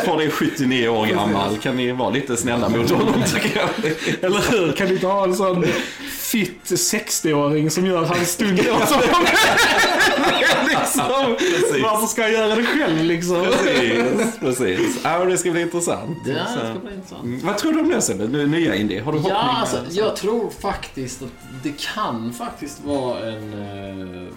[0.05, 3.93] Ford är 79 år gammal, kan ni vara lite snälla mot honom tycker jag.
[4.21, 4.73] Eller hur?
[4.73, 5.65] Kan du inte ha en sån
[6.11, 9.25] fit 60-åring som gör hans stunder åt honom?
[10.69, 11.37] liksom.
[11.39, 11.83] Precis.
[11.83, 13.45] Varför ska jag göra det själv liksom?
[13.65, 14.99] Precis, precis.
[15.05, 16.19] Ja, det ska bli intressant.
[16.25, 17.25] Det här Så- ska bli intressant.
[17.25, 18.27] Mm, Vad tror du om det Sebbe?
[18.29, 19.01] Nu- Nya Indie?
[19.01, 19.35] Har du hoppning?
[19.37, 21.29] Ja, alltså, jag tror faktiskt att
[21.63, 24.29] det kan faktiskt vara en eh,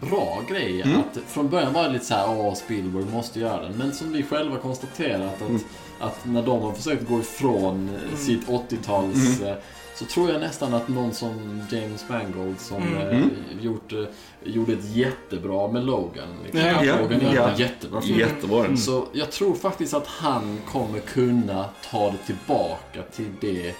[0.00, 0.82] bra grej.
[0.82, 1.00] Mm.
[1.00, 3.72] Att från början var det lite så här, åh, Spielberg måste göra den.
[3.72, 5.60] Men som vi själva konstaterat att, Mm.
[6.00, 9.48] att när de har försökt gå ifrån eh, sitt 80-tals Mm.
[9.52, 9.56] eh,
[9.94, 13.08] så tror jag nästan att någon som James Mangold som Mm.
[13.08, 13.24] eh,
[13.60, 13.98] gjort, eh,
[14.44, 16.28] gjorde ett jättebra med Logan.
[16.42, 16.60] Liksom.
[16.60, 17.48] Ja, ja, Logan är ja.
[17.50, 18.18] en jättebra film.
[18.18, 18.78] Jättebra den.
[18.78, 23.74] Så jag tror faktiskt att han kommer kunna ta det tillbaka till det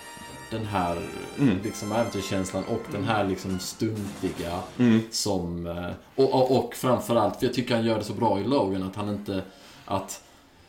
[0.51, 0.99] den här
[1.39, 1.59] Mm.
[1.65, 5.01] liksom äventyrskänslan och den här liksom stuntiga Mm.
[5.11, 5.67] som...
[5.67, 8.83] eh, Och, och, och framförallt, för jag tycker han gör det så bra i Logan
[8.83, 9.43] att han inte...
[9.85, 10.23] Att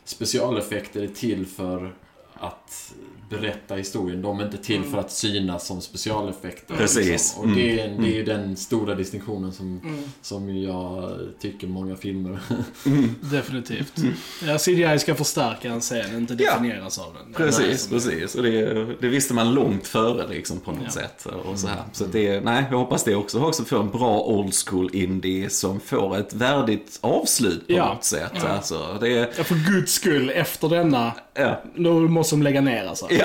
[0.04, 1.94] specialeffekter är till för
[2.34, 2.94] att
[3.30, 4.22] berätta historien.
[4.22, 6.74] De är inte till för att synas som specialeffekter.
[6.76, 7.06] Precis.
[7.06, 7.42] Liksom.
[7.42, 8.02] Och det, är- Mm.
[8.02, 10.02] det är ju den stora distinktionen som, Mm.
[10.22, 11.10] som jag
[11.40, 12.38] tycker många filmer
[13.20, 13.92] Definitivt.
[14.46, 16.52] Ja, CGI ska förstärka en scen, inte Ja.
[16.54, 17.32] definieras av den.
[17.32, 18.34] Precis, precis.
[18.34, 20.90] Och det, det visste man långt före liksom på något Ja.
[20.90, 21.26] sätt.
[21.44, 21.82] Och så här.
[21.92, 23.36] Så det, nej, jag hoppas det också.
[23.38, 27.94] Jag hoppas få en bra old school indie som får ett värdigt avslut på Ja.
[27.94, 28.32] något sätt.
[28.34, 28.48] Ja.
[28.48, 29.08] Alltså, det,
[29.38, 31.62] Ja, för guds skull, efter denna, ja.
[31.76, 33.06] då måste de lägga ner alltså.
[33.10, 33.24] Ja.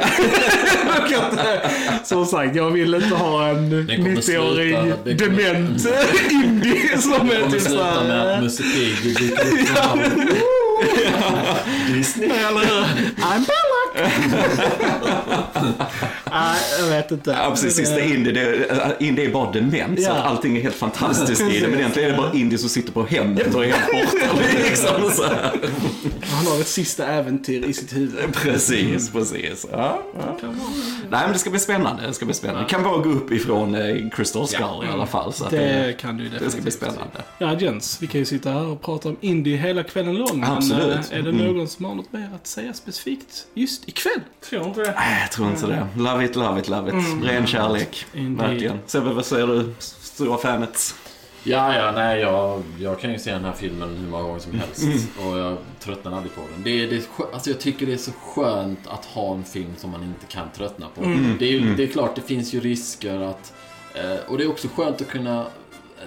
[2.04, 5.88] Som sagt, jag vill inte ha en Den kommer 90-årig sluta- det kommer- dement
[6.32, 8.42] indie som är kommer typ sluta med att såhär...
[8.42, 9.18] Musse Pigg.
[11.88, 12.30] Disney.
[12.30, 12.86] Eller hur?
[13.16, 14.12] I'm Belloc!
[16.32, 17.32] Nej, jag vet inte.
[17.32, 17.76] Ja, precis.
[17.76, 20.02] Sista Indy, det, äh, Indy är bara dement.
[20.02, 20.14] Så Ja.
[20.14, 21.68] att allting är helt fantastiskt i det.
[21.68, 24.28] Men egentligen är det bara Indy som sitter på hemmet och är helt borta.
[24.70, 25.52] Liksom, så här.
[26.22, 28.34] Han har ett sista äventyr i sitt huvud.
[28.34, 29.66] Precis, precis.
[29.72, 30.38] Ja, ja.
[31.10, 32.08] Nej, men det ska bli spännande.
[32.08, 32.64] Det ska bli spännande.
[32.64, 35.34] Det kan bara gå upp ifrån eh, Crystal Skull i alla fall.
[35.34, 36.64] Så att Det det, kan du det ska definitivt.
[36.64, 37.22] bli spännande.
[37.38, 40.40] Ja, Jens, vi kan ju sitta här och prata om indie hela kvällen lång.
[40.40, 41.12] Men Absolut.
[41.12, 44.20] eh, är det någon som har något mer att säga specifikt just ikväll?
[44.50, 44.94] Tror inte det.
[44.98, 45.88] Nej, jag tror inte det.
[45.98, 47.06] Love it, love it, love it.
[47.24, 48.06] Ren kärlek.
[48.14, 48.50] Indeed.
[48.50, 48.80] Verkligen.
[48.86, 49.74] Sebbe, vad säger du?
[49.80, 50.96] Stora fanet.
[51.48, 54.52] Ja, ja, nej, jag, jag kan ju se den här filmen hur många gånger som
[54.60, 55.08] helst.
[55.20, 56.64] Och jag tröttnar aldrig på den.
[56.64, 57.02] Det, är- det,
[57.34, 60.48] alltså jag tycker det är så skönt att ha en film som man inte kan
[60.58, 61.02] tröttna på.
[61.40, 63.54] Det, är, ju- det är klart, det finns ju risker att...
[63.94, 65.46] Eh, och det är också skönt att kunna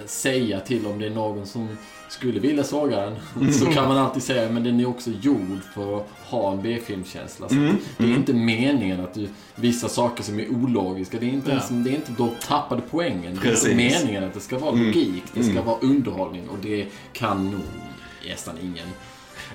[0.05, 1.77] säga till om det är någon som
[2.09, 3.53] skulle vilja såga den.
[3.53, 7.49] Så kan man alltid säga, men den är också gjord för att ha en B-filmkänsla.
[7.49, 7.55] Så
[7.97, 11.69] Det är inte meningen att du, vissa saker som är ologiska, det är inte, ens,
[11.69, 13.21] det är inte då tappade poängen.
[13.41, 13.75] Det är Precis.
[13.75, 17.61] meningen att det ska vara logik, det ska vara underhållning och det kan nog
[18.27, 18.87] nästan ingen.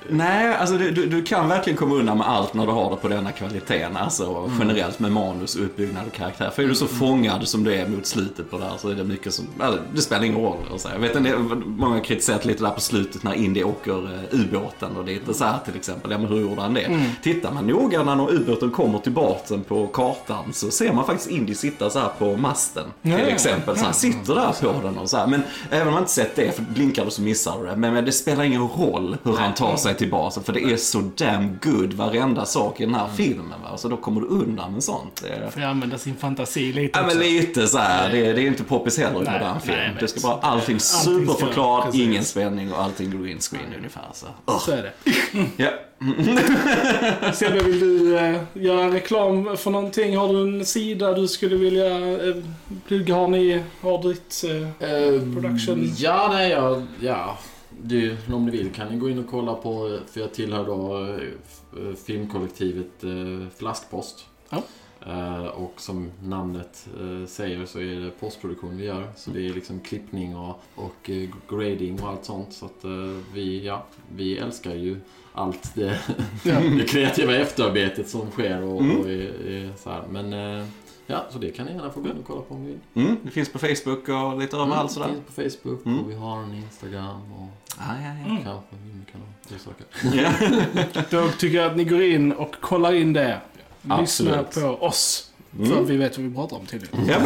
[0.09, 2.97] Nej, alltså du, du, du kan verkligen komma undan med allt när du har det
[2.97, 3.97] på denna kvaliteten.
[3.97, 6.51] Alltså generellt med manus, uppbyggnad och karaktär.
[6.51, 8.95] För är du så fångad som du är mot slutet på det här så är
[8.95, 10.59] det mycket som, alltså, det spelar ingen roll.
[10.73, 10.89] Och så.
[10.93, 11.37] Jag vet inte,
[11.67, 15.33] många har kritiserat lite där på slutet när Indy åker eh, ubåten och det är
[15.33, 16.11] så här till exempel.
[16.11, 17.01] Ja men hur gjorde han det?
[17.23, 21.55] Tittar man noga när ubåten kommer till basen på kartan så ser man faktiskt Indy
[21.55, 22.85] sitta så här på masten.
[23.03, 23.77] Till ja, exempel.
[23.77, 25.27] Så han sitter där på den och så här.
[25.27, 27.77] Men även om man inte sett det, för blinkar du så missar du det.
[27.77, 30.43] Men, men det spelar ingen roll hur han tar sig till basen.
[30.45, 33.61] För det är så damn good varenda sak i den här filmen.
[33.71, 33.77] Va?
[33.77, 35.25] Så då kommer du undan med sånt.
[35.51, 37.19] Får jag använda sin fantasi lite Ja men också?
[37.29, 38.11] lite så här.
[38.13, 39.79] Det, är- det är inte poppis heller i Nej, modern nej, film.
[39.79, 40.01] jag vet.
[40.01, 44.03] Det ska vara allting ska- superförklarat, ingen spänning och allting green screen ungefär.
[44.15, 44.27] Så.
[44.47, 44.59] Ugh.
[44.61, 44.93] Så är det.
[45.65, 45.71] Ja.
[47.33, 50.17] Sebbe, vill du eh, göra reklam för någonting?
[50.17, 51.97] Har du en sida du skulle vilja
[52.29, 52.35] eh,
[52.89, 53.15] plugga?
[53.15, 54.45] Har ni, har ditt...
[54.81, 55.93] Eh, Production.
[55.97, 57.39] Ja, nej, ja, ja.
[57.87, 61.07] Du, om ni vill kan ni gå in och kolla på, för jag tillhör då
[61.81, 64.27] eh, filmkollektivet eh, Flaskpost.
[64.51, 64.63] Ja.
[65.07, 66.89] Eh, och som namnet
[67.27, 69.09] säger så är det postproduktion vi gör.
[69.17, 71.11] Så det är liksom klippning och, och
[71.49, 72.53] grading och allt sånt.
[72.53, 72.85] Så att
[73.35, 73.85] vi, ja,
[74.17, 74.97] vi älskar ju
[75.33, 76.01] allt det,
[76.45, 76.61] Ja.
[76.79, 79.01] det kreativa efterarbetet som sker och, Mm.
[79.01, 80.03] och är, är så här.
[80.11, 80.33] Men
[81.07, 83.05] ja, så det kan ni gärna få gå in och kolla på om ni vill.
[83.05, 85.09] Mm, det finns på Facebook och lite överallt sådär.
[85.09, 86.01] finns på Facebook Mm.
[86.01, 88.63] och vi har en Instagram och Ah, ja, ja.
[89.13, 89.87] kanske saker.
[90.23, 90.33] Ja.
[91.11, 93.41] Då tycker jag att ni går in och kollar in det.
[94.01, 95.31] Lyssna på oss.
[95.57, 97.07] För vi vet vad vi pratar om tydligen.
[97.09, 97.17] Ja.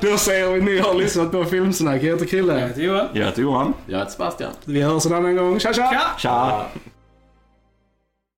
[0.00, 2.02] Då säger vi ni har lyssnat på Filmsnack.
[2.02, 2.60] Jag heter Krille.
[2.60, 3.06] Jag heter Johan.
[3.12, 3.74] Jag heter Johan.
[3.86, 4.52] Jag heter Sebastian.
[4.64, 5.60] Vi hörs en annan gång.
[5.60, 6.00] Tja tja!
[6.18, 6.66] Tja!